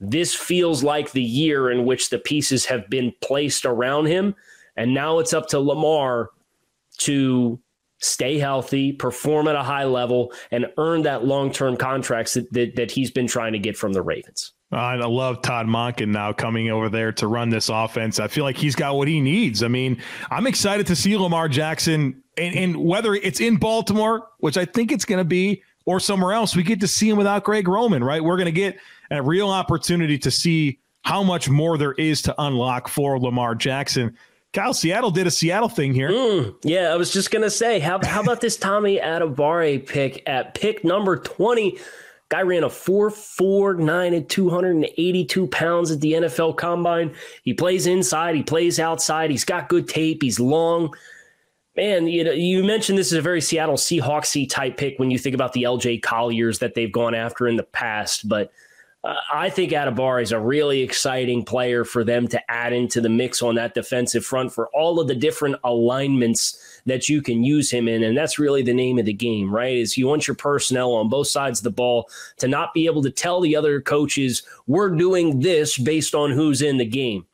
[0.00, 4.34] This feels like the year in which the pieces have been placed around him.
[4.76, 6.30] And now it's up to Lamar
[6.98, 7.60] to
[7.98, 12.76] stay healthy, perform at a high level, and earn that long term contracts that, that,
[12.76, 14.52] that, he's been trying to get from the Ravens.
[14.72, 18.18] I love Todd Monken now coming over there to run this offense.
[18.18, 19.62] I feel like he's got what he needs.
[19.62, 24.56] I mean, I'm excited to see Lamar Jackson, and, and whether it's in Baltimore, which
[24.56, 27.44] I think it's going to be, or somewhere else, we get to see him without
[27.44, 28.22] Greg Roman, right?
[28.22, 28.78] We're going to get
[29.10, 34.16] a real opportunity to see how much more there is to unlock for Lamar Jackson.
[34.54, 36.10] Kyle, Seattle did a Seattle thing here.
[36.10, 40.54] Mm, yeah, I was just gonna say, how, how about this Tommy Adebawore pick at
[40.54, 41.76] pick number 20?
[42.30, 47.14] Guy ran a 4.49 at 282 pounds at the NFL combine.
[47.42, 50.94] He plays inside, he plays outside, he's got good tape, he's long.
[51.76, 55.18] Man, you know, you mentioned this is a very Seattle Seahawksy type pick when you
[55.18, 58.52] think about the LJ Colliers that they've gone after in the past, but
[59.04, 63.10] uh, I think Adebawore is a really exciting player for them to add into the
[63.10, 67.70] mix on that defensive front for all of the different alignments that you can use
[67.70, 68.02] him in.
[68.02, 69.76] And that's really the name of the game, right?
[69.76, 73.02] Is you want your personnel on both sides of the ball to not be able
[73.02, 77.26] to tell the other coaches, we're doing this based on who's in the game.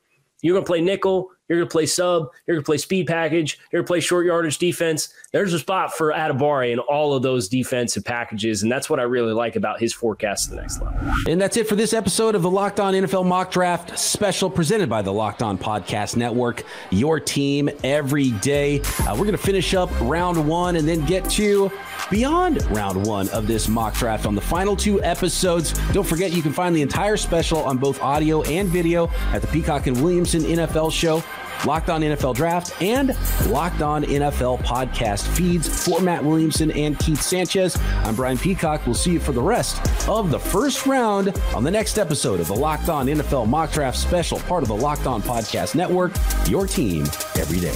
[0.43, 2.31] You're going to play nickel, you're going to play sub.
[2.47, 3.59] You're going to play speed package.
[3.73, 5.13] You're going to play short yardage defense.
[5.33, 8.63] There's a spot for Adebawore in all of those defensive packages.
[8.63, 10.97] And that's what I really like about his forecast to the next level.
[11.27, 14.89] And that's it for this episode of the Locked On NFL Mock Draft special presented
[14.89, 16.63] by the Locked On Podcast Network.
[16.91, 18.81] Your team every day.
[19.01, 21.73] Uh, we're going to finish up round one and then get to
[22.11, 25.73] beyond round one of this mock draft on the final two episodes.
[25.93, 29.49] Don't forget, you can find the entire special on both audio and video at the
[29.49, 31.23] Peacock and Williamson NFL show.
[31.67, 33.17] Locked On NFL Draft, and
[33.49, 37.77] Locked On NFL podcast feeds for Matt Williamson and Keith Sanchez.
[38.05, 38.87] I'm Brian Peacock.
[38.87, 42.49] We'll see you for the rest of the first round on the next episode of
[42.49, 46.13] the Locked On NFL Mock Draft Special, part of the Locked On Podcast Network.
[46.49, 47.03] Your team
[47.37, 47.75] every day.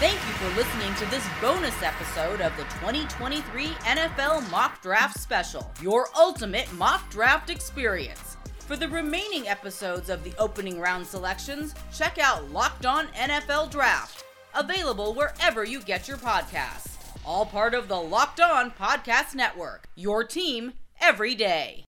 [0.00, 5.68] Thank you for listening to this bonus episode of the 2023 NFL Mock Draft Special,
[5.80, 8.27] your ultimate mock draft experience.
[8.68, 14.26] For the remaining episodes of the opening round selections, check out Locked On NFL Draft,
[14.54, 16.98] available wherever you get your podcasts.
[17.24, 21.86] All part of the Locked On Podcast Network, your team every day.